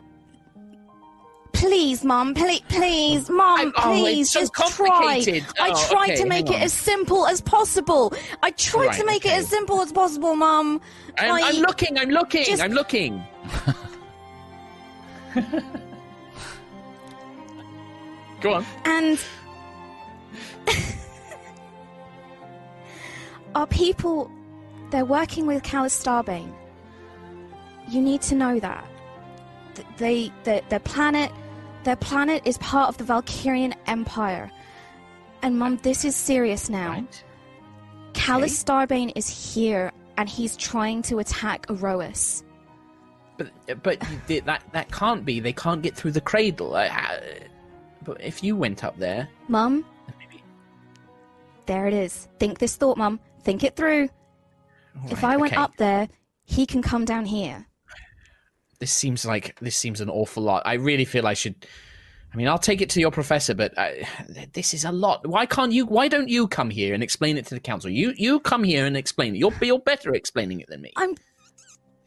[1.54, 4.66] Please, mum, please, please, mum, I'm- oh, it's please, so just try.
[4.68, 5.46] complicated.
[5.58, 6.62] I Oh, tried okay, to make it on.
[6.64, 8.14] as simple as possible.
[8.44, 9.36] I tried Right, to make okay.
[9.36, 10.82] it as simple as possible, mum.
[11.18, 11.98] I'm, I- I'm looking.
[11.98, 12.44] I'm looking.
[12.44, 13.24] just- I'm looking.
[18.42, 18.66] Go on.
[18.86, 19.20] And
[23.56, 24.30] our people,
[24.92, 26.54] they're working with Callus Starbane.
[27.90, 28.86] You need to know that.
[29.76, 31.32] Th- They, their, planet,
[31.84, 34.52] their planet is part of the Valkyrian Empire.
[35.42, 36.92] And Mum, this is serious now.
[36.92, 37.24] Right.
[38.14, 42.44] Callus Starbane is here, and he's trying to attack Erois.
[43.38, 43.52] But
[43.84, 44.00] but
[44.46, 45.42] that that can't be.
[45.42, 46.76] They can't get through the cradle.
[46.76, 47.40] I, I,
[48.04, 49.84] but if you went up there, Mum.
[51.66, 52.28] There it is.
[52.40, 53.20] Think this thought, Mum.
[53.44, 54.10] Think it through.
[54.98, 55.62] Oh if I went okay.
[55.62, 56.08] up there,
[56.46, 57.66] he can come down here.
[58.80, 60.64] this seems like this seems an awful lot.
[60.66, 61.66] I really feel I should.
[62.34, 64.08] I mean, I'll take it to your professor, but I,
[64.54, 65.26] this is a lot.
[65.28, 65.86] Why can't you?
[65.86, 67.90] Why don't you come here and explain it to the council?
[67.90, 69.40] You you come here and explain it.
[69.40, 70.92] You're you're better at explaining it than me.
[70.96, 71.16] I'm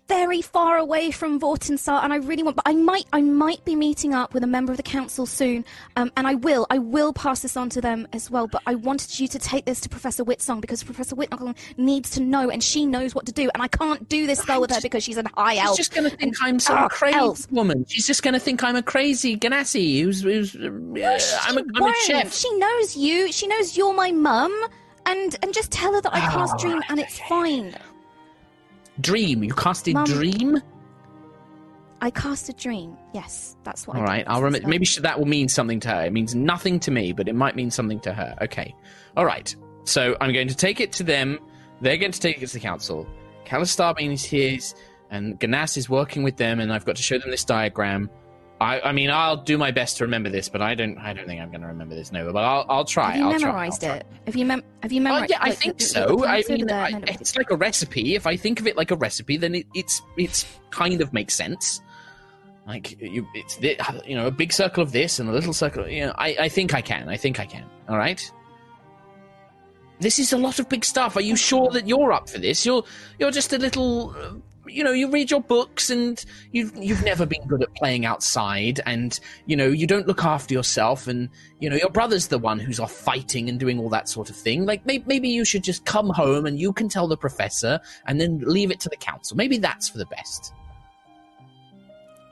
[0.08, 2.56] very far away from Vortinsar, and I really want.
[2.56, 5.64] But I might, I might be meeting up with a member of the council soon,
[5.96, 8.46] um, and I will, I will pass this on to them as well.
[8.46, 12.20] But I wanted you to take this to Professor Whitsong because Professor Whitsong needs to
[12.22, 14.80] know, and she knows what to do, and I can't do this spell with her
[14.80, 15.76] because she's an high She's elf.
[15.76, 17.46] just going to think I'm some Ah, crazy elves.
[17.50, 17.84] woman.
[17.88, 20.68] She's just going to think I'm a crazy Ganassi who's, who's uh,
[21.42, 22.32] I'm, a, I'm a chef.
[22.34, 23.30] She knows you.
[23.30, 24.52] She knows you're my mum,
[25.06, 27.74] and and just tell her that I cast Oh, dream, and it's fine.
[29.00, 29.44] Dream.
[29.44, 30.04] You casted Mum.
[30.04, 30.58] Dream?
[32.00, 32.96] I cast a dream.
[33.12, 33.96] Yes, that's what.
[33.96, 34.68] All I right, I'll remember.
[34.68, 36.04] Maybe sh- that will mean something to her.
[36.04, 38.36] It means nothing to me, but it might mean something to her.
[38.42, 38.74] Okay.
[39.16, 39.54] All right.
[39.84, 41.38] So I'm going to take it to them.
[41.80, 43.06] They're going to take it to the council.
[43.44, 44.58] Callus Starbane is here,
[45.10, 48.10] and Ganas is working with them, and I've got to show them this diagram.
[48.60, 50.98] I, I mean, I'll do my best to remember this, but I don't.
[50.98, 52.32] I don't think I'm going to remember this, Nova.
[52.32, 53.12] But I'll, I'll try.
[53.12, 53.96] Have you I'll try, memorized I'll try.
[53.98, 54.06] it?
[54.26, 55.30] Have you mem- Have you uh, Well, memorized?
[55.30, 56.06] yeah, I like, think the- the- so.
[56.16, 56.70] the I mean.
[56.70, 58.16] I, No, no, it's like a recipe.
[58.16, 61.34] If I think of it like a recipe, then it, it's it's kind of makes
[61.34, 61.80] sense.
[62.66, 65.88] Like you, it's thi- you know a big circle of this and a little circle.
[65.88, 67.08] You know, I, I think I can.
[67.08, 67.64] I think I can.
[67.88, 68.28] All right.
[70.00, 71.16] This is a lot of big stuff.
[71.16, 72.64] Are you sure that you're up for this?
[72.66, 72.84] You're
[73.18, 74.10] you're just a little.
[74.18, 74.34] Uh,
[74.68, 76.22] You know, you read your books and
[76.52, 80.54] you've you've never been good at playing outside, and you know you don't look after
[80.54, 81.28] yourself, and
[81.60, 84.36] you know your brother's the one who's off fighting and doing all that sort of
[84.36, 84.66] thing.
[84.66, 88.20] Like maybe, maybe you should just come home and you can tell the professor, and
[88.20, 89.36] then leave it to the council.
[89.36, 90.52] Maybe that's for the best.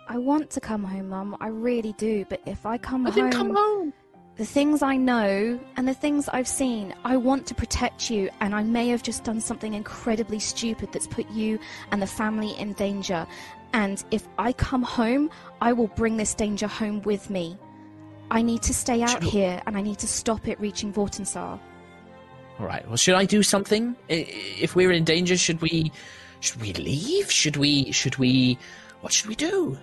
[0.08, 1.36] I want to come home, Mum.
[1.40, 2.24] I really do.
[2.28, 3.92] But if I come Well, home, then come home.
[4.36, 8.28] The things I know and the things I've seen, I want to protect you.
[8.40, 11.58] And I may have just done something incredibly stupid that's put you
[11.90, 13.26] and the family in danger.
[13.72, 15.30] And if I come home,
[15.60, 17.56] I will bring this danger home with me.
[18.30, 19.30] I need to stay out Sure.
[19.30, 21.58] here, and I need to stop it reaching Vortensar.
[22.58, 22.86] All right.
[22.88, 23.94] Well, should I do something?
[24.08, 25.92] If we're in danger, should we?
[26.40, 27.30] Should we leave?
[27.30, 27.92] Should we?
[27.92, 28.58] Should we?
[29.00, 29.78] What should we do?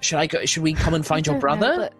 [0.00, 0.44] Should I go?
[0.46, 1.76] Should we come and find your don't know, brother?
[1.76, 1.92] but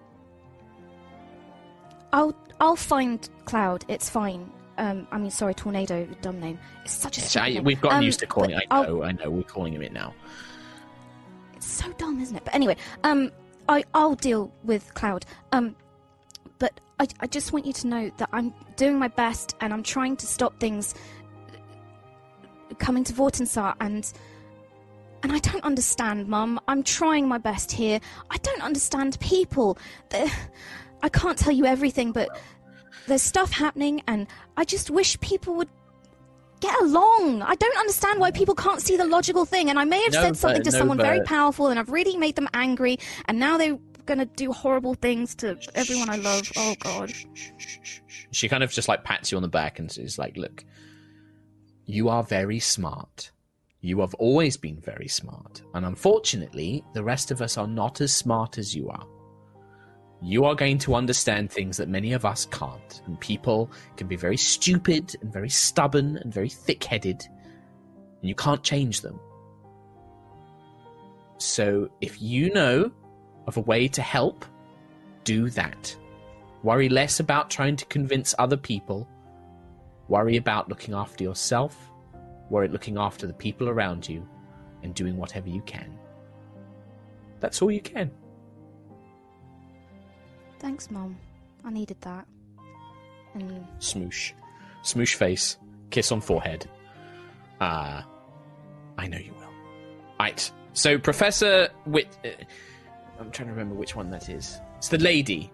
[2.12, 3.84] I'll I'll find Cloud.
[3.88, 4.50] It's fine.
[4.78, 6.58] Um, I mean, sorry, Tornado, dumb name.
[6.84, 7.64] It's such a stupid I- name.
[7.64, 8.54] we've gotten Um, used to calling.
[8.54, 9.02] I but I'll- know.
[9.04, 9.30] I know.
[9.30, 10.14] We're calling him it now.
[11.54, 12.44] It's so dumb, isn't it?
[12.44, 13.30] But anyway, um,
[13.68, 15.26] I I'll deal with Cloud.
[15.52, 15.76] Um,
[16.58, 19.82] but I I just want you to know that I'm doing my best and I'm
[19.82, 20.94] trying to stop things
[22.78, 24.10] coming to Vortinsar and.
[25.22, 26.58] And I don't understand, Mum.
[26.66, 28.00] I'm trying my best here.
[28.30, 29.76] I don't understand people.
[30.08, 30.32] The-
[31.02, 32.28] I can't tell you everything, but
[33.06, 35.68] there's stuff happening, and I just wish people would
[36.60, 37.42] get along.
[37.42, 39.70] I don't understand why people can't see the logical thing.
[39.70, 41.90] And I may have No, said something but- to no, someone very powerful, and I've
[41.90, 46.50] really made them angry, and now they're gonna do horrible things to everyone I love.
[46.56, 47.12] Oh God.
[48.32, 50.64] She kind of just like pats you on the back and is like, "Look,
[51.86, 53.30] you are very smart.
[53.80, 58.12] You have always been very smart, and unfortunately, the rest of us are not as
[58.12, 59.06] smart as you are.
[60.22, 64.16] You are going to understand things that many of us can't, and people can be
[64.16, 67.26] very stupid and very stubborn and very thick-headed,
[68.20, 69.18] and you can't change them.
[71.38, 72.90] So, if you know
[73.46, 74.44] of a way to help,
[75.24, 75.96] do that."
[76.62, 79.08] Worry less about trying to convince other people.
[80.08, 81.90] Worry about looking after yourself.
[82.50, 84.28] Worry about looking after the people around you
[84.82, 85.98] and doing whatever you can.
[87.38, 88.10] That's all you can.
[90.60, 91.16] Thanks, Mom.
[91.64, 92.26] I needed that.
[93.34, 94.32] And Smoosh.
[94.84, 95.56] Smoosh face.
[95.90, 96.68] Kiss on forehead.
[97.60, 98.06] Ah,
[98.96, 99.48] I know you will.
[100.18, 100.50] Right.
[100.72, 102.06] So, Professor Whit.
[102.24, 102.28] Uh,
[103.18, 104.60] I'm trying to remember which one that is.
[104.78, 105.50] It's the lady.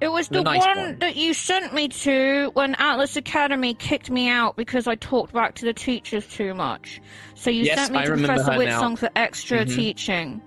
[0.00, 0.98] It was The the, nice one, one.
[0.98, 5.54] that you sent me to when Atlas Academy kicked me out because I talked back
[5.56, 7.00] to the teachers too much.
[7.34, 8.82] So you Yes, sent me I to Professor her now.
[8.82, 9.74] Whitsong for extra Mhm.
[9.74, 10.42] teaching.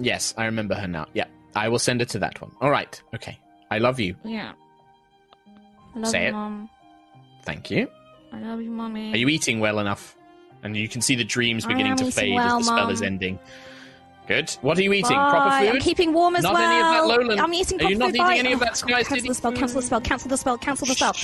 [0.00, 1.06] Yes, I remember her now.
[1.14, 2.52] Yeah, I will send it to that one.
[2.60, 3.00] All right.
[3.14, 3.38] Okay.
[3.70, 4.14] I love you.
[4.24, 4.52] Yeah.
[5.94, 6.32] I love Say you, it.
[6.32, 6.70] Mom.
[7.44, 7.88] Thank you.
[8.32, 9.12] I love you, Mommy.
[9.12, 10.16] Are you eating well enough?
[10.62, 12.90] And you can see the dreams I beginning to fade well, as the spell Mum.
[12.92, 13.38] is ending.
[14.26, 14.50] Good.
[14.60, 15.16] What are you eating?
[15.16, 15.30] Bye.
[15.30, 15.74] Proper food?
[15.76, 16.62] I'm keeping warm as Not well.
[16.70, 18.14] any of that lowland- I'm eating proper Are you not food.
[18.16, 18.36] eating Bye.
[18.36, 19.52] any of that Sky Cancel the spell.
[19.52, 20.00] Cancel the spell.
[20.02, 20.58] Cancel the spell.
[20.58, 21.14] Cancel the spell.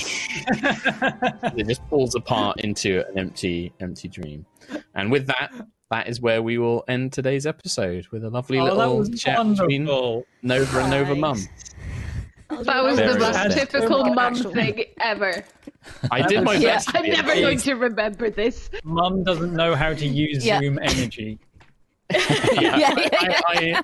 [1.55, 4.45] it just falls apart into an empty, empty dream.
[4.95, 5.51] And with that,
[5.91, 9.09] that is where we will end today's episode with a lovely Oh, that little was
[9.21, 10.25] chat between wonderful.
[10.41, 11.19] Nova and Nova Nice.
[11.21, 12.63] Mum.
[12.63, 13.53] That was Very the most nice.
[13.55, 15.43] typical Very mum thing ever.
[16.11, 16.89] I did my Yeah, best.
[16.95, 18.69] I'm never going to remember this.
[18.83, 20.59] Mum doesn't know how to use Yeah.
[20.59, 21.39] Zoom energy.
[22.11, 23.83] yeah, Yeah, I, yeah, I, I,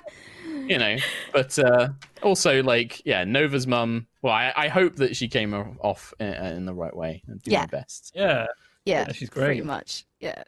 [0.68, 0.96] you know,
[1.32, 1.88] but uh,
[2.22, 4.06] also like, yeah, Nova's mum.
[4.22, 7.52] Well, I, I hope that she came off in, in the right way and did
[7.52, 7.60] Yeah.
[7.60, 8.12] my best.
[8.14, 8.46] Yeah.
[8.84, 9.46] Yeah, Yeah, she's great.
[9.46, 10.04] Pretty much.
[10.20, 10.42] Yeah.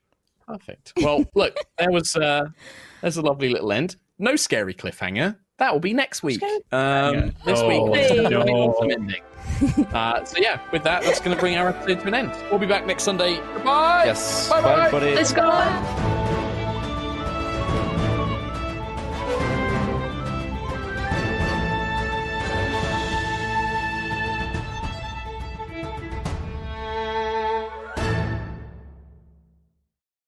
[0.47, 0.93] Perfect.
[0.97, 2.47] Well, look, there was uh,
[3.01, 3.97] there's a lovely little end.
[4.19, 5.37] No scary cliffhanger.
[5.59, 6.43] That will be next week.
[6.73, 8.73] Um, this Oh, week, we're no.
[8.79, 9.23] coming ending.
[9.93, 12.33] Uh, so yeah, with that, that's going to bring our episode to an end.
[12.51, 13.37] We'll be back next Sunday.
[13.55, 14.05] Goodbye.
[14.07, 14.49] Yes.
[14.49, 14.77] Bye-bye.
[14.87, 15.15] Bye, buddy.
[15.15, 16.14] Let's go.